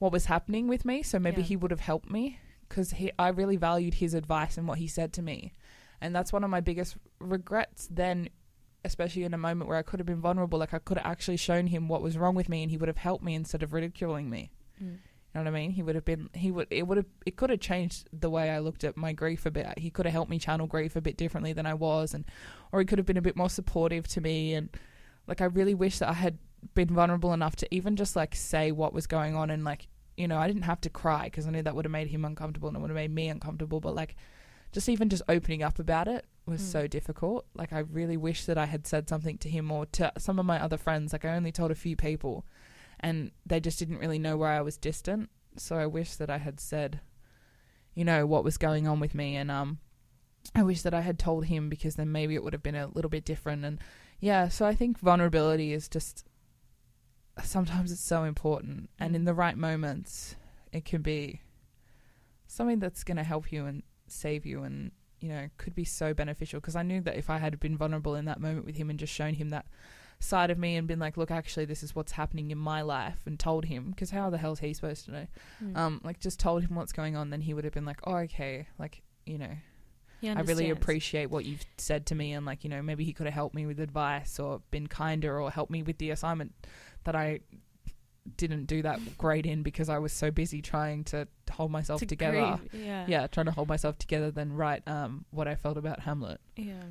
what 0.00 0.10
was 0.10 0.24
happening 0.24 0.66
with 0.66 0.84
me, 0.84 1.04
so 1.04 1.20
maybe 1.20 1.40
Yeah. 1.42 1.46
he 1.48 1.56
would 1.56 1.70
have 1.70 1.80
helped 1.80 2.10
me 2.10 2.40
because 2.68 2.94
I 3.18 3.28
really 3.28 3.56
valued 3.56 3.94
his 3.94 4.14
advice 4.14 4.56
and 4.56 4.66
what 4.66 4.78
he 4.78 4.88
said 4.88 5.12
to 5.14 5.22
me, 5.22 5.52
and 6.00 6.14
that's 6.14 6.32
one 6.32 6.44
of 6.44 6.50
my 6.50 6.60
biggest 6.60 6.96
regrets. 7.18 7.88
Then, 7.90 8.28
especially 8.84 9.24
in 9.24 9.34
a 9.34 9.38
moment 9.38 9.68
where 9.68 9.78
I 9.78 9.82
could 9.82 10.00
have 10.00 10.06
been 10.06 10.20
vulnerable, 10.20 10.58
like 10.58 10.74
I 10.74 10.78
could 10.78 10.98
have 10.98 11.06
actually 11.06 11.36
shown 11.36 11.66
him 11.68 11.88
what 11.88 12.02
was 12.02 12.18
wrong 12.18 12.34
with 12.34 12.48
me, 12.48 12.62
and 12.62 12.70
he 12.70 12.76
would 12.76 12.88
have 12.88 12.96
helped 12.96 13.24
me 13.24 13.34
instead 13.34 13.62
of 13.62 13.72
ridiculing 13.72 14.30
me. 14.30 14.50
Mm. 14.82 14.98
You 15.36 15.44
know 15.44 15.50
what 15.50 15.58
I 15.58 15.60
mean? 15.60 15.70
He 15.72 15.82
would 15.82 15.94
have 15.94 16.04
been 16.06 16.30
he 16.34 16.50
would 16.50 16.66
it 16.70 16.86
would 16.86 16.96
have 16.96 17.06
it 17.26 17.36
could 17.36 17.50
have 17.50 17.60
changed 17.60 18.08
the 18.10 18.30
way 18.30 18.50
I 18.50 18.58
looked 18.58 18.84
at 18.84 18.96
my 18.96 19.12
grief 19.12 19.44
a 19.44 19.50
bit. 19.50 19.78
He 19.78 19.90
could 19.90 20.06
have 20.06 20.12
helped 20.14 20.30
me 20.30 20.38
channel 20.38 20.66
grief 20.66 20.96
a 20.96 21.02
bit 21.02 21.18
differently 21.18 21.52
than 21.52 21.66
I 21.66 21.74
was 21.74 22.14
and 22.14 22.24
or 22.72 22.80
he 22.80 22.86
could 22.86 22.98
have 22.98 23.04
been 23.04 23.18
a 23.18 23.22
bit 23.22 23.36
more 23.36 23.50
supportive 23.50 24.08
to 24.08 24.22
me 24.22 24.54
and 24.54 24.70
like 25.26 25.42
I 25.42 25.44
really 25.44 25.74
wish 25.74 25.98
that 25.98 26.08
I 26.08 26.14
had 26.14 26.38
been 26.74 26.88
vulnerable 26.88 27.34
enough 27.34 27.54
to 27.56 27.74
even 27.74 27.96
just 27.96 28.16
like 28.16 28.34
say 28.34 28.72
what 28.72 28.94
was 28.94 29.06
going 29.06 29.36
on 29.36 29.50
and 29.50 29.62
like 29.62 29.88
you 30.16 30.26
know, 30.28 30.38
I 30.38 30.46
didn't 30.46 30.62
have 30.62 30.80
to 30.82 30.90
cry 30.90 31.24
because 31.24 31.46
I 31.46 31.50
knew 31.50 31.62
that 31.62 31.74
would 31.74 31.84
have 31.84 31.92
made 31.92 32.08
him 32.08 32.24
uncomfortable 32.24 32.68
and 32.68 32.76
it 32.76 32.80
would 32.80 32.90
have 32.90 32.96
made 32.96 33.10
me 33.10 33.28
uncomfortable, 33.28 33.80
but 33.80 33.94
like 33.94 34.16
just 34.72 34.88
even 34.88 35.08
just 35.08 35.22
opening 35.28 35.62
up 35.62 35.78
about 35.78 36.08
it 36.08 36.26
was 36.46 36.60
Mm. 36.62 36.72
so 36.72 36.86
difficult. 36.86 37.46
Like 37.54 37.72
I 37.72 37.80
really 37.80 38.16
wish 38.16 38.44
that 38.46 38.56
I 38.58 38.66
had 38.66 38.86
said 38.86 39.08
something 39.08 39.38
to 39.38 39.48
him 39.48 39.70
or 39.70 39.86
to 39.86 40.12
some 40.18 40.38
of 40.38 40.46
my 40.46 40.60
other 40.62 40.76
friends. 40.76 41.12
Like 41.12 41.24
I 41.24 41.34
only 41.36 41.52
told 41.52 41.70
a 41.70 41.74
few 41.74 41.96
people 41.96 42.44
and 43.00 43.30
they 43.44 43.60
just 43.60 43.78
didn't 43.78 43.98
really 43.98 44.18
know 44.18 44.36
where 44.36 44.50
I 44.50 44.60
was 44.62 44.76
distant. 44.76 45.28
So 45.56 45.76
I 45.76 45.86
wish 45.86 46.16
that 46.16 46.30
I 46.30 46.38
had 46.38 46.60
said, 46.60 47.00
you 47.94 48.04
know, 48.04 48.26
what 48.26 48.44
was 48.44 48.58
going 48.58 48.86
on 48.86 49.00
with 49.00 49.14
me, 49.14 49.36
and 49.36 49.50
um, 49.50 49.78
I 50.54 50.62
wish 50.62 50.82
that 50.82 50.92
I 50.94 51.00
had 51.00 51.18
told 51.18 51.46
him 51.46 51.68
because 51.70 51.96
then 51.96 52.12
maybe 52.12 52.34
it 52.34 52.44
would 52.44 52.52
have 52.52 52.62
been 52.62 52.74
a 52.74 52.88
little 52.88 53.08
bit 53.08 53.24
different. 53.24 53.64
And 53.64 53.78
yeah, 54.20 54.48
so 54.48 54.66
I 54.66 54.74
think 54.74 54.98
vulnerability 54.98 55.72
is 55.72 55.88
just 55.88 56.24
sometimes 57.44 57.92
it's 57.92 58.00
so 58.00 58.24
important, 58.24 58.90
and 58.98 59.14
in 59.14 59.24
the 59.24 59.34
right 59.34 59.56
moments, 59.56 60.36
it 60.72 60.84
can 60.84 61.02
be 61.02 61.42
something 62.46 62.78
that's 62.78 63.04
going 63.04 63.16
to 63.16 63.24
help 63.24 63.52
you 63.52 63.66
and 63.66 63.82
save 64.06 64.46
you, 64.46 64.62
and 64.62 64.92
you 65.20 65.28
know, 65.28 65.48
could 65.56 65.74
be 65.74 65.84
so 65.84 66.14
beneficial. 66.14 66.60
Because 66.60 66.76
I 66.76 66.82
knew 66.82 67.00
that 67.02 67.16
if 67.16 67.30
I 67.30 67.38
had 67.38 67.58
been 67.60 67.76
vulnerable 67.76 68.14
in 68.14 68.24
that 68.26 68.40
moment 68.40 68.66
with 68.66 68.76
him 68.76 68.90
and 68.90 68.98
just 68.98 69.12
shown 69.12 69.34
him 69.34 69.50
that 69.50 69.66
side 70.18 70.50
of 70.50 70.58
me 70.58 70.76
and 70.76 70.88
been 70.88 70.98
like, 70.98 71.16
look, 71.16 71.30
actually, 71.30 71.66
this 71.66 71.82
is 71.82 71.94
what's 71.94 72.12
happening 72.12 72.50
in 72.50 72.58
my 72.58 72.82
life, 72.82 73.18
and 73.26 73.38
told 73.38 73.66
him, 73.66 73.90
because 73.90 74.10
how 74.10 74.30
the 74.30 74.38
hell 74.38 74.52
is 74.52 74.60
he 74.60 74.72
supposed 74.72 75.04
to 75.06 75.12
know? 75.12 75.26
Mm. 75.62 75.76
Um, 75.76 76.00
like 76.04 76.20
just 76.20 76.40
told 76.40 76.62
him 76.62 76.74
what's 76.74 76.92
going 76.92 77.16
on, 77.16 77.30
then 77.30 77.42
he 77.42 77.54
would 77.54 77.64
have 77.64 77.74
been 77.74 77.84
like, 77.84 78.00
oh, 78.04 78.16
okay, 78.16 78.66
like 78.78 79.02
you 79.26 79.38
know, 79.38 79.56
I 80.38 80.40
really 80.42 80.70
appreciate 80.70 81.30
what 81.30 81.44
you've 81.44 81.64
said 81.76 82.06
to 82.06 82.14
me, 82.14 82.32
and 82.32 82.46
like 82.46 82.64
you 82.64 82.70
know, 82.70 82.82
maybe 82.82 83.04
he 83.04 83.12
could 83.12 83.26
have 83.26 83.34
helped 83.34 83.54
me 83.54 83.66
with 83.66 83.80
advice 83.80 84.38
or 84.38 84.62
been 84.70 84.86
kinder 84.86 85.40
or 85.40 85.50
helped 85.50 85.70
me 85.70 85.82
with 85.82 85.98
the 85.98 86.10
assignment 86.10 86.54
that 87.06 87.16
I 87.16 87.40
didn't 88.36 88.66
do 88.66 88.82
that 88.82 89.00
great 89.18 89.46
in 89.46 89.62
because 89.62 89.88
I 89.88 89.98
was 89.98 90.12
so 90.12 90.30
busy 90.30 90.60
trying 90.60 91.04
to 91.04 91.28
hold 91.50 91.70
myself 91.70 92.00
To 92.00 92.06
together. 92.06 92.58
grieve, 92.70 92.84
Yeah. 92.84 93.06
Yeah, 93.08 93.26
trying 93.28 93.46
to 93.46 93.52
hold 93.52 93.68
myself 93.68 93.98
together, 93.98 94.30
then 94.30 94.52
write 94.52 94.82
um 94.86 95.24
what 95.30 95.48
I 95.48 95.54
felt 95.54 95.76
about 95.78 96.00
Hamlet. 96.00 96.40
Yeah. 96.56 96.82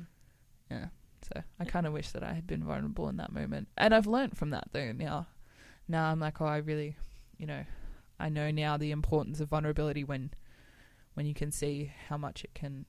Yeah. 0.70 0.86
So 1.22 1.42
I 1.60 1.64
kind 1.64 1.86
of 1.86 1.92
wish 1.92 2.10
that 2.12 2.22
I 2.22 2.32
had 2.32 2.46
been 2.46 2.64
vulnerable 2.64 3.08
in 3.08 3.16
that 3.18 3.32
moment. 3.32 3.68
And 3.76 3.94
I've 3.94 4.06
learned 4.06 4.36
from 4.36 4.50
that 4.50 4.68
though 4.72 4.92
now. 4.92 5.26
Now 5.88 6.10
I'm 6.10 6.18
like, 6.20 6.40
oh, 6.40 6.46
I 6.46 6.56
really, 6.58 6.96
you 7.36 7.46
know, 7.46 7.64
I 8.18 8.28
know 8.28 8.50
now 8.50 8.76
the 8.76 8.90
importance 8.90 9.40
of 9.40 9.48
vulnerability 9.48 10.04
when 10.04 10.30
when 11.14 11.26
you 11.26 11.34
can 11.34 11.50
see 11.52 11.92
how 12.08 12.16
much 12.16 12.44
it 12.44 12.54
can 12.54 12.86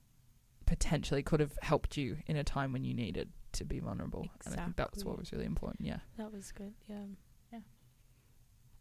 potentially 0.65 1.23
could 1.23 1.39
have 1.39 1.57
helped 1.61 1.95
you 1.97 2.17
in 2.27 2.35
a 2.37 2.43
time 2.43 2.73
when 2.73 2.83
you 2.83 2.93
needed 2.93 3.29
to 3.57 3.65
be 3.65 3.79
vulnerable. 3.79 4.25
And 4.45 4.53
I 4.55 4.63
think 4.63 4.75
that 4.77 4.93
was 4.93 5.05
what 5.05 5.17
was 5.19 5.31
really 5.31 5.45
important. 5.45 5.85
Yeah. 5.85 5.99
That 6.17 6.31
was 6.33 6.51
good. 6.51 6.73
Yeah. 6.87 7.03
Yeah. 7.51 7.59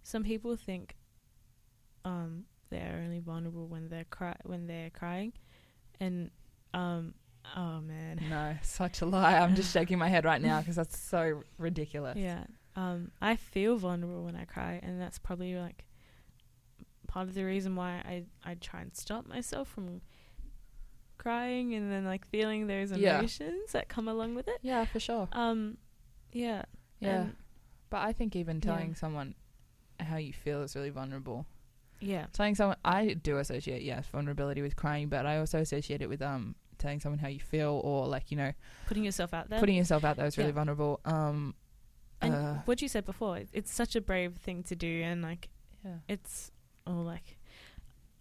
Some 0.03 0.23
people 0.25 0.57
think 0.57 0.97
um 2.05 2.45
they're 2.71 3.01
only 3.05 3.21
vulnerable 3.21 3.67
when 3.67 3.89
they're 3.89 4.05
cry 4.11 4.37
when 4.45 4.67
they're 4.67 4.91
crying, 4.91 5.33
and 6.01 6.31
um 6.75 7.15
oh 7.57 7.81
man 7.81 8.21
No, 8.29 8.57
such 8.63 9.01
a 9.03 9.07
lie. 9.07 9.37
I'm 9.39 9.55
just 9.55 9.73
shaking 9.77 9.99
my 9.99 10.09
head 10.09 10.25
right 10.25 10.41
now 10.41 10.61
because 10.61 10.77
that's 10.77 10.99
so 10.99 11.43
ridiculous. 11.59 12.17
yeah 12.17 12.45
um 12.77 13.11
I 13.21 13.37
feel 13.37 13.77
vulnerable 13.77 14.25
when 14.25 14.37
I 14.37 14.45
cry, 14.45 14.81
and 14.83 15.01
that's 15.01 15.19
probably 15.19 15.55
like 15.57 15.85
part 17.07 17.29
of 17.29 17.35
the 17.35 17.45
reason 17.45 17.77
why 17.77 18.03
I 18.05 18.25
I 18.45 18.55
try 18.55 18.81
and 18.83 18.95
stop 18.95 19.27
myself 19.27 19.69
from 19.69 20.01
crying 21.19 21.75
and 21.75 21.91
then 21.91 22.05
like 22.05 22.27
feeling 22.27 22.67
those 22.67 22.93
Yeah. 22.93 23.19
emotions 23.19 23.73
that 23.73 23.89
come 23.89 24.09
along 24.09 24.35
with 24.35 24.49
it. 24.49 24.59
Yeah, 24.63 24.85
for 24.85 25.01
sure. 25.01 25.29
Um 25.33 25.79
yeah 26.33 26.63
Yeah. 27.01 27.29
but 27.91 27.99
I 28.03 28.13
think 28.13 28.37
even 28.37 28.57
Yeah. 28.57 28.61
telling 28.73 28.95
someone 28.95 29.35
how 30.01 30.17
you 30.17 30.33
feel 30.33 30.63
is 30.63 30.75
really 30.77 30.91
vulnerable. 30.91 31.47
yeah 32.01 32.27
telling 32.33 32.55
someone 32.55 32.77
I 32.85 33.15
do 33.15 33.39
associate 33.39 33.83
yes 33.83 34.07
vulnerability 34.09 34.61
with 34.63 34.77
crying, 34.77 35.09
but 35.09 35.25
I 35.27 35.39
also 35.39 35.59
associate 35.61 36.03
it 36.03 36.09
with 36.09 36.21
um 36.23 36.55
telling 36.79 37.01
someone 37.01 37.19
how 37.21 37.29
you 37.29 37.41
feel 37.41 37.81
or 37.85 38.07
like 38.07 38.31
you 38.31 38.37
know 38.37 38.53
putting 38.87 39.05
yourself 39.05 39.33
out 39.33 39.49
there. 39.49 39.59
putting 39.61 39.77
yourself 39.77 40.05
out 40.05 40.17
there 40.17 40.27
is 40.27 40.37
really 40.37 40.51
Yeah. 40.51 40.55
vulnerable. 40.55 41.01
Um, 41.07 41.55
and 42.21 42.35
uh, 42.35 42.55
what 42.67 42.81
you 42.83 42.89
said 42.89 43.05
before, 43.05 43.39
it- 43.39 43.49
it's 43.53 43.73
such 43.73 43.95
a 43.97 44.01
brave 44.01 44.37
thing 44.37 44.63
to 44.65 44.77
do, 44.77 45.03
and 45.03 45.23
like 45.23 45.49
yeah, 45.85 45.99
it's 46.09 46.51
all 46.87 47.03
like 47.03 47.39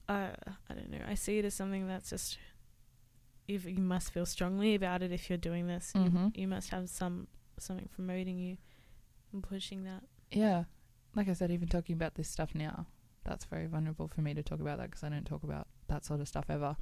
uh, 0.08 0.32
I 0.70 0.74
don't 0.74 0.90
know. 0.92 1.02
I 1.08 1.16
see 1.16 1.40
it 1.40 1.46
as 1.46 1.54
something 1.54 1.88
that's 1.88 2.10
just 2.10 2.38
if 3.48 3.66
you 3.66 3.78
must 3.78 4.12
feel 4.12 4.26
strongly 4.26 4.76
about 4.76 5.02
it 5.04 5.12
if 5.12 5.30
you're 5.30 5.38
doing 5.38 5.68
this. 5.68 5.92
You- 5.96 6.02
Mhm. 6.02 6.38
You, 6.38 6.48
must 6.48 6.70
have 6.70 6.90
some 6.90 7.28
something 7.58 7.88
promoting 7.96 8.38
you 8.38 8.58
and 9.32 9.42
pushing 9.44 9.84
that. 9.86 10.04
yeah. 10.32 10.66
Like 11.16 11.30
I 11.30 11.34
said, 11.34 11.50
even 11.52 11.70
talking 11.70 11.94
about 11.96 12.16
this 12.16 12.28
stuff 12.28 12.54
now, 12.54 12.88
that's 13.24 13.46
very 13.46 13.68
vulnerable 13.68 14.10
for 14.10 14.20
me 14.22 14.34
to 14.34 14.44
talk 14.44 14.60
about 14.60 14.78
that 14.80 14.88
because 14.92 15.04
I 15.04 15.08
don't 15.10 15.24
talk 15.26 15.44
about 15.44 15.68
that 15.88 16.04
sort 16.04 16.20
of 16.20 16.28
stuff 16.28 16.50
ever. 16.50 16.76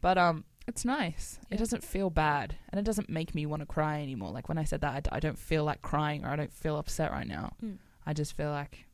But 0.00 0.18
um, 0.18 0.44
it's 0.68 0.84
nice. 0.84 1.38
Yeah. 1.48 1.56
It 1.56 1.58
doesn't 1.58 1.82
feel 1.82 2.08
bad, 2.08 2.54
and 2.68 2.78
it 2.78 2.84
doesn't 2.84 3.08
make 3.08 3.34
me 3.34 3.44
want 3.46 3.60
to 3.60 3.66
cry 3.66 4.00
anymore. 4.00 4.30
Like 4.30 4.48
when 4.48 4.58
I 4.58 4.62
said 4.64 4.80
that, 4.82 4.94
I 4.94 5.00
d- 5.00 5.10
I, 5.12 5.18
don't 5.20 5.38
feel 5.38 5.64
like 5.64 5.82
crying 5.82 6.24
or 6.24 6.28
I 6.28 6.36
don't 6.36 6.52
feel 6.52 6.76
upset 6.76 7.10
right 7.10 7.26
now. 7.26 7.54
Mm. 7.62 7.78
I 8.06 8.12
just 8.12 8.36
feel 8.36 8.50
like 8.50 8.86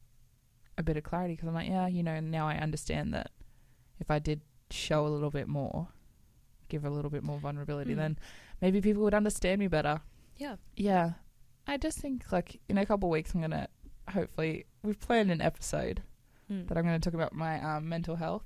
a 0.79 0.83
bit 0.83 0.97
of 0.97 1.03
clarity 1.05 1.35
because 1.35 1.49
I'm 1.49 1.55
like, 1.55 1.69
yeah, 1.69 1.87
you 1.87 2.03
know, 2.03 2.19
now 2.21 2.47
I 2.49 2.55
understand 2.57 3.13
that 3.13 3.31
if 4.01 4.11
I 4.11 4.19
did 4.19 4.41
show 4.71 5.07
a 5.07 5.09
little 5.09 5.31
bit 5.31 5.49
more, 5.49 5.89
give 6.69 6.85
a 6.85 6.91
little 6.91 7.11
bit 7.11 7.23
more 7.23 7.39
vulnerability, 7.39 7.95
Mm. 7.95 7.97
then 7.97 8.19
maybe 8.61 8.81
people 8.81 9.03
would 9.03 9.15
understand 9.15 9.59
me 9.59 9.69
better. 9.69 10.01
Yeah. 10.37 10.57
Yeah. 10.77 11.13
I 11.67 11.77
just 11.77 11.99
think 11.99 12.31
like 12.33 12.61
in 12.69 12.79
a 12.79 12.87
couple 12.87 13.09
of 13.09 13.13
weeks 13.13 13.35
I'm 13.35 13.41
gonna 13.41 13.69
hopefully 14.11 14.67
we've 14.83 14.99
planned 15.01 15.31
an 15.31 15.41
episode 15.43 16.03
Mm. 16.51 16.67
that 16.69 16.79
I'm 16.79 16.85
gonna 16.85 16.99
talk 16.99 17.15
about 17.15 17.35
my 17.35 17.61
um, 17.63 17.89
mental 17.89 18.17
health, 18.17 18.45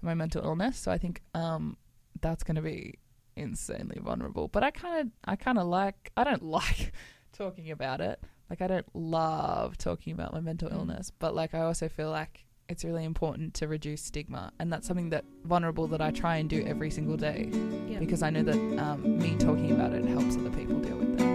and 0.00 0.06
my 0.08 0.14
mental 0.14 0.44
illness. 0.44 0.78
So 0.78 0.90
I 0.92 0.98
think 0.98 1.22
um, 1.34 1.76
that's 2.20 2.42
gonna 2.44 2.60
be 2.62 2.98
insanely 3.36 3.98
vulnerable. 4.00 4.48
But 4.48 4.62
I 4.64 4.70
kind 4.70 5.00
of 5.00 5.12
I 5.24 5.36
kind 5.36 5.58
of 5.58 5.66
like 5.66 6.12
I 6.16 6.24
don't 6.24 6.42
like 6.60 6.92
talking 7.32 7.70
about 7.70 8.00
it. 8.02 8.20
Like 8.50 8.60
I 8.60 8.66
don't 8.66 8.94
love 8.94 9.78
talking 9.78 10.12
about 10.12 10.32
my 10.34 10.40
mental 10.40 10.68
Mm. 10.68 10.74
illness, 10.74 11.10
but 11.18 11.34
like 11.34 11.54
I 11.54 11.60
also 11.60 11.88
feel 11.88 12.10
like 12.10 12.44
it's 12.70 12.84
really 12.84 13.04
important 13.04 13.52
to 13.54 13.66
reduce 13.66 14.00
stigma, 14.00 14.52
and 14.60 14.72
that's 14.72 14.86
something 14.86 15.10
that 15.10 15.24
vulnerable 15.44 15.88
that 15.88 16.00
I 16.00 16.12
try 16.12 16.36
and 16.36 16.48
do 16.48 16.64
every 16.64 16.90
single 16.90 17.16
day 17.16 17.50
yeah. 17.88 17.98
because 17.98 18.22
I 18.22 18.30
know 18.30 18.44
that 18.44 18.78
um, 18.78 19.18
me 19.18 19.34
talking 19.38 19.72
about 19.72 19.92
it 19.92 20.04
helps 20.04 20.36
other 20.36 20.50
people 20.50 20.78
deal 20.78 20.96
with 20.96 21.18
this. 21.18 21.29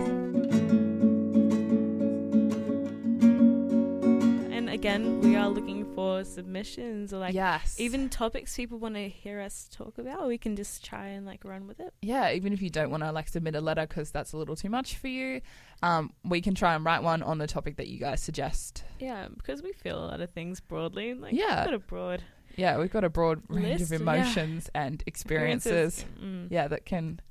Again, 4.76 5.22
we 5.22 5.38
are 5.38 5.48
looking 5.50 5.86
for 5.96 6.24
submissions 6.26 7.14
or 7.14 7.18
like 7.18 7.34
yes, 7.34 7.78
even 7.80 8.10
topics 8.10 8.56
people 8.58 8.78
want 8.78 8.94
to 8.96 9.08
hear 9.08 9.40
us 9.40 9.70
talk 9.72 9.98
about. 9.98 10.28
We 10.28 10.38
can 10.38 10.56
just 10.58 10.84
try 10.84 11.08
and 11.08 11.26
like 11.26 11.46
run 11.46 11.66
with 11.66 11.80
it. 11.80 11.94
yeah, 12.02 12.32
even 12.32 12.52
if 12.52 12.62
you 12.62 12.70
don't 12.70 12.92
want 12.92 13.02
to 13.04 13.12
like 13.14 13.30
submit 13.30 13.56
a 13.56 13.62
letter 13.62 13.88
because 13.88 14.12
that's 14.12 14.34
a 14.34 14.38
little 14.38 14.56
too 14.58 14.70
much 14.70 14.98
for 14.98 15.08
you, 15.08 15.40
um, 15.82 16.12
we 16.26 16.42
can 16.42 16.54
try 16.56 16.76
and 16.76 16.84
write 16.84 17.04
one 17.04 17.24
on 17.24 17.38
the 17.38 17.48
topic 17.48 17.78
that 17.78 17.88
you 17.88 18.00
guys 18.00 18.22
suggest. 18.22 18.84
Yeah, 19.00 19.30
because 19.36 19.64
we 19.64 19.72
feel 19.72 19.98
a 19.98 20.06
lot 20.08 20.20
of 20.20 20.30
things 20.32 20.60
broadly. 20.60 21.14
Like 21.14 21.34
Yeah. 21.34 21.62
we've 21.62 21.66
got 21.66 21.74
a 21.74 21.80
broad 21.80 22.24
Yeah, 22.58 22.78
we've 22.78 22.92
got 22.92 23.06
a 23.06 23.10
broad 23.10 23.44
range 23.48 23.80
List, 23.80 23.94
of 23.94 24.02
yeah. 24.02 24.04
emotions 24.04 24.70
and 24.76 25.02
experiences. 25.08 26.04
Mm. 26.22 26.48
Yeah, 26.52 26.68
that 26.68 26.86
can 26.86 27.22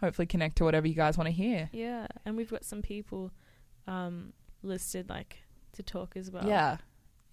hopefully 0.00 0.26
connect 0.26 0.56
to 0.56 0.64
whatever 0.64 0.88
you 0.88 0.94
guys 0.94 1.18
want 1.18 1.26
to 1.28 1.32
hear. 1.32 1.68
Yeah, 1.70 2.06
and 2.24 2.34
we've 2.34 2.50
got 2.50 2.64
some 2.64 2.80
people 2.80 3.30
um, 3.86 4.32
listed 4.62 5.10
like 5.10 5.36
to 5.74 5.82
talk 5.82 6.16
as 6.16 6.30
well. 6.30 6.46
Yeah, 6.46 6.78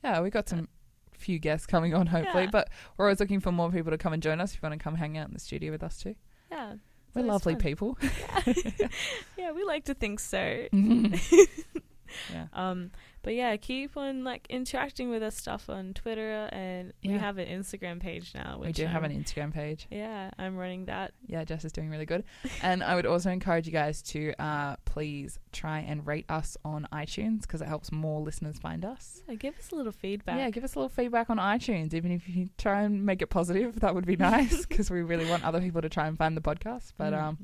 yeah, 0.03 0.21
we 0.21 0.29
got 0.29 0.49
some 0.49 0.67
few 1.13 1.37
guests 1.39 1.67
coming 1.67 1.93
on 1.93 2.07
hopefully, 2.07 2.43
Yeah. 2.45 2.49
but 2.51 2.69
we're 2.97 3.05
always 3.05 3.19
looking 3.19 3.39
for 3.39 3.51
more 3.51 3.69
people 3.71 3.91
to 3.91 3.97
come 3.97 4.13
and 4.13 4.23
join 4.23 4.41
us. 4.41 4.53
If 4.53 4.61
you 4.61 4.67
want 4.69 4.79
to 4.79 4.83
come 4.83 4.95
hang 4.95 5.17
out 5.17 5.27
in 5.27 5.33
the 5.33 5.39
studio 5.39 5.71
with 5.71 5.83
us 5.83 5.97
too. 5.97 6.15
yeah. 6.51 6.73
We're 7.13 7.23
lovely 7.23 7.53
fun. 7.55 7.61
people. 7.61 7.97
yeah, 9.37 9.51
we 9.51 9.63
like 9.65 9.83
to 9.85 9.93
think 9.93 10.21
so. 10.21 10.67
yeah. 10.71 12.47
Um, 12.53 12.91
but 13.23 13.33
yeah, 13.35 13.55
keep 13.57 13.95
on 13.97 14.23
like 14.23 14.47
interacting 14.49 15.09
with 15.09 15.21
us 15.23 15.37
stuff 15.37 15.69
on 15.69 15.93
Twitter, 15.93 16.49
and 16.51 16.93
we 17.03 17.11
have 17.11 17.37
an 17.37 17.47
Instagram 17.47 17.99
page 17.99 18.33
now. 18.33 18.57
Which 18.59 18.67
We 18.67 18.71
do 18.73 18.85
have 18.87 19.03
um, 19.03 19.11
an 19.11 19.23
Instagram 19.23 19.53
page. 19.53 19.87
Yeah, 19.91 20.31
I'm 20.39 20.57
running 20.57 20.85
that. 20.85 21.13
Yeah, 21.27 21.43
Jess 21.43 21.63
is 21.65 21.71
doing 21.71 21.89
really 21.89 22.05
good. 22.05 22.23
and 22.63 22.83
I 22.83 22.95
would 22.95 23.05
also 23.05 23.29
encourage 23.29 23.65
you 23.67 23.71
guys 23.73 24.01
to 24.03 24.33
uh, 24.39 24.75
please 24.85 25.37
try 25.51 25.79
and 25.79 26.05
rate 26.07 26.25
us 26.29 26.57
on 26.65 26.87
iTunes 26.91 27.41
because 27.41 27.61
it 27.61 27.67
helps 27.67 27.91
more 27.91 28.21
listeners 28.21 28.57
find 28.57 28.83
us. 28.83 29.21
Yeah, 29.27 29.35
give 29.35 29.57
us 29.59 29.71
a 29.71 29.75
little 29.75 29.91
feedback. 29.91 30.37
Yeah, 30.37 30.49
give 30.49 30.63
us 30.63 30.75
a 30.75 30.79
little 30.79 30.89
feedback 30.89 31.29
on 31.29 31.37
iTunes. 31.37 31.93
Even 31.93 32.11
if 32.11 32.27
you 32.27 32.49
try 32.57 32.81
and 32.81 33.05
make 33.05 33.21
it 33.21 33.27
positive, 33.27 33.79
that 33.81 33.93
would 33.93 34.05
be 34.05 34.15
nice 34.17 34.65
because 34.65 34.89
we 34.89 35.01
really 35.01 35.29
want 35.29 35.43
other 35.45 35.61
people 35.61 35.81
to 35.81 35.89
try 35.89 36.07
and 36.07 36.17
find 36.17 36.35
the 36.35 36.41
podcast. 36.41 36.93
But 36.97 37.13
Mm. 37.13 37.21
um, 37.21 37.37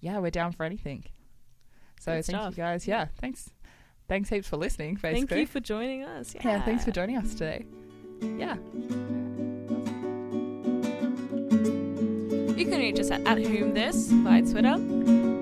yeah, 0.00 0.18
we're 0.18 0.30
down 0.30 0.52
for 0.52 0.64
anything. 0.64 1.04
So 2.00 2.16
Good 2.16 2.24
thank 2.24 2.36
stuff. 2.40 2.50
you 2.52 2.56
guys. 2.56 2.88
Yeah, 2.88 3.06
thanks. 3.20 3.50
Thanks 4.12 4.28
heaps 4.28 4.46
for 4.46 4.58
listening. 4.58 4.96
Basically. 4.96 5.26
Thank 5.26 5.40
you 5.40 5.46
for 5.46 5.60
joining 5.60 6.04
us. 6.04 6.34
Yeah, 6.34 6.42
yeah, 6.44 6.62
thanks 6.66 6.84
for 6.84 6.90
joining 6.90 7.16
us 7.16 7.32
today. 7.32 7.64
Yeah. 8.20 8.56
You 12.58 12.66
can 12.66 12.78
reach 12.78 13.00
us 13.00 13.10
at, 13.10 13.26
at 13.26 13.38
whom 13.38 13.72
this 13.72 14.08
via 14.10 14.42
Twitter. 14.42 14.74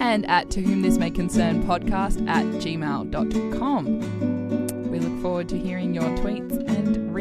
and 0.00 0.24
at 0.30 0.52
to 0.52 0.62
whom 0.62 0.82
this 0.82 0.98
may 0.98 1.10
concern 1.10 1.64
podcast 1.64 2.24
at 2.28 2.44
gmail.com. 2.62 3.98
We 4.88 5.00
look 5.00 5.20
forward 5.20 5.48
to 5.48 5.58
hearing 5.58 5.92
your 5.92 6.04
tweets 6.18 6.56
and 6.68 7.12